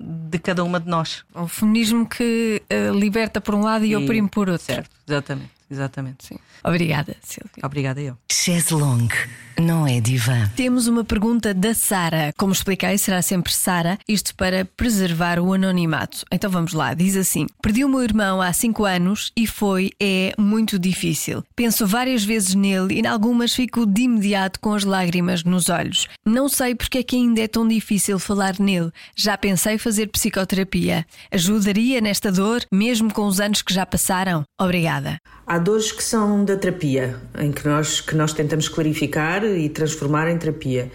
de 0.00 0.38
cada 0.38 0.64
uma 0.64 0.80
de 0.80 0.88
nós. 0.88 1.24
O 1.32 1.46
feminismo 1.46 2.08
que 2.08 2.60
uh, 2.68 2.92
liberta 2.92 3.40
por 3.40 3.54
um 3.54 3.62
lado 3.62 3.84
e, 3.84 3.90
e 3.90 3.96
oprime 3.96 4.28
por 4.28 4.48
outro. 4.48 4.66
Certo, 4.66 4.90
exatamente. 5.06 5.50
Exatamente. 5.72 6.26
Sim. 6.26 6.38
Obrigada, 6.62 7.16
Silvia. 7.22 7.64
Obrigada 7.64 8.00
eu. 8.00 8.16
Chaise 8.30 8.74
longue, 8.74 9.16
não 9.58 9.86
é 9.86 10.00
divã. 10.00 10.50
Temos 10.54 10.86
uma 10.86 11.02
pergunta 11.02 11.54
da 11.54 11.74
Sara. 11.74 12.32
Como 12.36 12.52
expliquei, 12.52 12.98
será 12.98 13.22
sempre 13.22 13.52
Sara, 13.52 13.98
isto 14.06 14.34
para 14.34 14.64
preservar 14.64 15.38
o 15.38 15.52
anonimato. 15.52 16.24
Então 16.30 16.50
vamos 16.50 16.72
lá, 16.72 16.92
diz 16.92 17.16
assim: 17.16 17.46
Perdi 17.62 17.84
o 17.84 17.88
meu 17.88 18.02
irmão 18.02 18.40
há 18.40 18.52
5 18.52 18.84
anos 18.84 19.32
e 19.36 19.46
foi, 19.46 19.92
é 20.00 20.34
muito 20.38 20.78
difícil. 20.78 21.42
Penso 21.56 21.86
várias 21.86 22.22
vezes 22.22 22.54
nele 22.54 22.94
e 22.94 23.00
em 23.00 23.06
algumas 23.06 23.54
fico 23.54 23.86
de 23.86 24.02
imediato 24.02 24.60
com 24.60 24.74
as 24.74 24.84
lágrimas 24.84 25.42
nos 25.42 25.68
olhos. 25.68 26.06
Não 26.24 26.48
sei 26.48 26.74
porque 26.74 26.98
é 26.98 27.02
que 27.02 27.16
ainda 27.16 27.40
é 27.40 27.48
tão 27.48 27.66
difícil 27.66 28.18
falar 28.18 28.58
nele. 28.58 28.92
Já 29.16 29.38
pensei 29.38 29.78
fazer 29.78 30.08
psicoterapia. 30.08 31.06
Ajudaria 31.30 32.00
nesta 32.00 32.30
dor, 32.30 32.62
mesmo 32.70 33.12
com 33.12 33.26
os 33.26 33.40
anos 33.40 33.62
que 33.62 33.72
já 33.72 33.86
passaram? 33.86 34.44
Obrigada. 34.60 35.18
Há 35.46 35.58
dores 35.62 35.92
que 35.92 36.02
são 36.02 36.44
da 36.44 36.56
terapia, 36.56 37.16
em 37.38 37.50
que 37.50 37.66
nós, 37.66 38.00
que 38.00 38.14
nós 38.14 38.32
tentamos 38.32 38.68
clarificar 38.68 39.44
e 39.44 39.68
transformar 39.68 40.28
em 40.30 40.36
terapia. 40.36 40.90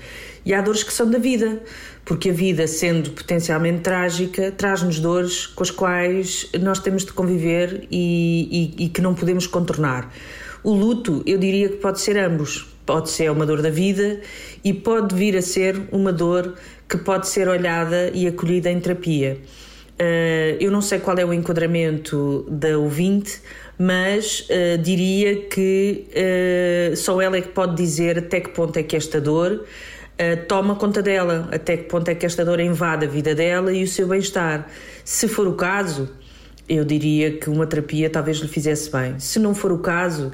E 0.46 0.54
há 0.54 0.62
dores 0.62 0.84
que 0.84 0.94
são 0.94 1.10
da 1.10 1.18
vida, 1.18 1.62
porque 2.06 2.30
a 2.30 2.34
vida, 2.34 2.68
sendo 2.68 3.12
potencialmente 3.12 3.82
trágica, 3.82 4.52
traz-nos 4.52 5.00
dores 5.00 5.48
com 5.48 5.64
as 5.64 5.72
quais 5.72 6.50
nós 6.62 6.80
temos 6.80 7.04
de 7.04 7.14
conviver 7.14 7.88
e, 7.90 8.76
e, 8.80 8.86
e 8.86 8.90
que 8.90 9.02
não 9.02 9.16
podemos 9.16 9.48
contornar. 9.48 10.14
O 10.64 10.74
luto, 10.74 11.24
eu 11.26 11.38
diria 11.38 11.70
que 11.70 11.78
pode 11.78 12.00
ser 12.00 12.18
ambos. 12.18 12.68
Pode 12.86 13.10
ser 13.10 13.30
uma 13.30 13.46
dor 13.46 13.62
da 13.62 13.70
vida 13.70 14.22
e 14.64 14.74
pode 14.74 15.14
vir 15.14 15.36
a 15.36 15.42
ser 15.42 15.82
uma 15.92 16.14
dor 16.14 16.56
que 16.88 16.98
pode 16.98 17.28
ser 17.28 17.50
olhada 17.50 18.10
e 18.14 18.28
acolhida 18.28 18.72
em 18.72 18.80
terapia. 18.80 19.42
Uh, 20.00 20.56
eu 20.60 20.70
não 20.70 20.80
sei 20.80 21.00
qual 21.00 21.18
é 21.18 21.26
o 21.26 21.34
enquadramento 21.34 22.46
da 22.48 22.78
ouvinte, 22.78 23.42
mas 23.80 24.42
uh, 24.42 24.78
diria 24.78 25.48
que 25.48 26.06
uh, 26.12 26.96
só 26.96 27.20
ela 27.20 27.38
é 27.38 27.42
que 27.42 27.48
pode 27.48 27.76
dizer 27.76 28.20
até 28.20 28.40
que 28.40 28.50
ponto 28.50 28.78
é 28.78 28.84
que 28.84 28.96
esta 28.96 29.20
dor 29.20 29.66
toma 30.48 30.76
conta 30.76 31.00
dela, 31.00 31.48
até 31.52 31.78
que 31.78 31.84
ponto 31.84 32.10
é 32.10 32.16
que 32.16 32.26
esta 32.26 32.44
dor 32.44 32.60
invade 32.60 33.06
a 33.06 33.08
vida 33.08 33.36
dela 33.36 33.72
e 33.72 33.84
o 33.84 33.88
seu 33.88 34.08
bem-estar. 34.08 34.68
Se 35.06 35.28
for 35.28 35.48
o 35.48 35.54
caso, 35.54 36.10
eu 36.68 36.84
diria 36.84 37.34
que 37.34 37.52
uma 37.52 37.68
terapia 37.68 38.10
talvez 38.10 38.38
lhe 38.38 38.48
fizesse 38.48 38.92
bem. 38.92 39.20
Se 39.20 39.38
não 39.38 39.54
for 39.54 39.72
o 39.72 39.78
caso, 39.78 40.32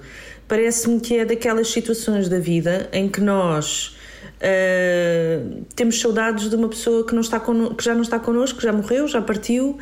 parece-me 0.47 1.01
que 1.01 1.17
é 1.17 1.25
daquelas 1.25 1.67
situações 1.67 2.29
da 2.29 2.39
vida 2.39 2.87
em 2.93 3.09
que 3.09 3.19
nós 3.19 3.97
Uh, 4.43 5.62
temos 5.75 5.99
saudades 5.99 6.49
de 6.49 6.55
uma 6.55 6.69
pessoa 6.69 7.05
que, 7.05 7.13
não 7.13 7.21
está 7.21 7.39
que 7.39 7.83
já 7.83 7.93
não 7.93 8.01
está 8.01 8.19
connosco, 8.19 8.59
que 8.59 8.63
já 8.63 8.71
morreu, 8.71 9.07
já 9.07 9.21
partiu 9.21 9.77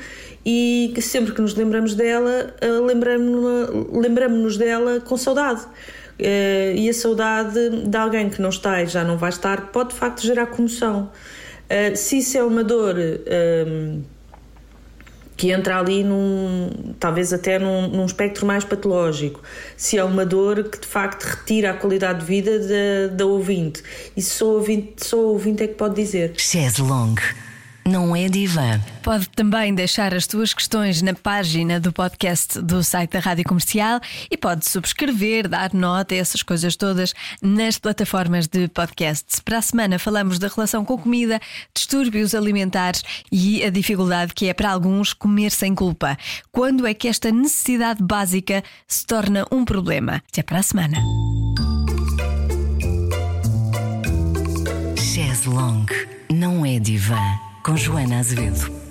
e 0.45 0.91
que 0.95 1.01
sempre 1.01 1.33
que 1.33 1.41
nos 1.41 1.53
lembramos 1.55 1.93
dela, 1.93 2.53
uh, 2.63 2.85
lembramos-nos 2.85 3.91
lembramos 3.91 4.57
dela 4.57 4.99
com 4.99 5.17
saudade. 5.17 5.61
Uh, 6.19 6.75
e 6.75 6.89
a 6.89 6.93
saudade 6.93 7.87
de 7.87 7.97
alguém 7.97 8.29
que 8.29 8.41
não 8.41 8.49
está 8.49 8.81
e 8.81 8.87
já 8.87 9.03
não 9.03 9.17
vai 9.17 9.29
estar 9.29 9.71
pode 9.71 9.89
de 9.89 9.95
facto 9.95 10.21
gerar 10.21 10.47
comoção. 10.47 11.11
se 11.95 12.17
isso 12.17 12.37
é 12.37 12.43
uma 12.43 12.63
dor 12.63 12.95
que 15.41 15.49
entra 15.49 15.79
ali 15.79 16.03
num, 16.03 16.69
talvez 16.99 17.33
até 17.33 17.57
num, 17.57 17.87
num, 17.87 18.05
espectro 18.05 18.45
mais 18.45 18.63
patológico, 18.63 19.41
se 19.75 19.97
é 19.97 20.03
uma 20.03 20.23
dor 20.23 20.65
que 20.65 20.79
de 20.79 20.85
facto 20.85 21.23
retira 21.23 21.71
a 21.71 21.73
qualidade 21.73 22.19
de 22.19 22.25
vida 22.27 23.09
da, 23.09 23.25
ouvinte. 23.25 23.81
E 24.15 24.21
só 24.21 24.45
o 24.45 24.53
ouvinte, 24.57 25.03
só 25.03 25.17
o 25.17 25.29
ouvinte 25.29 25.63
é 25.63 25.67
que 25.67 25.73
pode 25.73 25.95
dizer. 25.95 26.33
Não 27.91 28.15
é 28.15 28.29
divã. 28.29 28.79
Pode 29.03 29.27
também 29.29 29.75
deixar 29.75 30.13
as 30.13 30.23
suas 30.23 30.53
questões 30.53 31.01
na 31.01 31.13
página 31.13 31.77
do 31.77 31.91
podcast 31.91 32.61
do 32.61 32.81
site 32.81 33.11
da 33.11 33.19
Rádio 33.19 33.43
Comercial 33.43 33.99
e 34.29 34.37
pode 34.37 34.69
subscrever, 34.69 35.49
dar 35.49 35.73
nota, 35.73 36.15
essas 36.15 36.41
coisas 36.41 36.77
todas 36.77 37.13
nas 37.41 37.77
plataformas 37.77 38.47
de 38.47 38.69
podcasts. 38.69 39.41
Para 39.41 39.57
a 39.57 39.61
semana 39.61 39.99
falamos 39.99 40.39
da 40.39 40.47
relação 40.47 40.85
com 40.85 40.97
comida, 40.97 41.37
distúrbios 41.75 42.33
alimentares 42.33 43.03
e 43.29 43.61
a 43.61 43.69
dificuldade 43.69 44.33
que 44.33 44.47
é 44.47 44.53
para 44.53 44.71
alguns 44.71 45.11
comer 45.11 45.51
sem 45.51 45.75
culpa. 45.75 46.17
Quando 46.49 46.87
é 46.87 46.93
que 46.93 47.09
esta 47.09 47.29
necessidade 47.29 48.01
básica 48.01 48.63
se 48.87 49.05
torna 49.05 49.45
um 49.51 49.65
problema? 49.65 50.23
Até 50.31 50.41
para 50.41 50.59
a 50.59 50.63
semana. 50.63 50.97
Chaise 54.95 55.49
Longue 55.49 56.07
não 56.29 56.65
é 56.65 56.79
divã. 56.79 57.50
Com 57.63 57.77
Joana 57.77 58.17
Azevedo. 58.19 58.90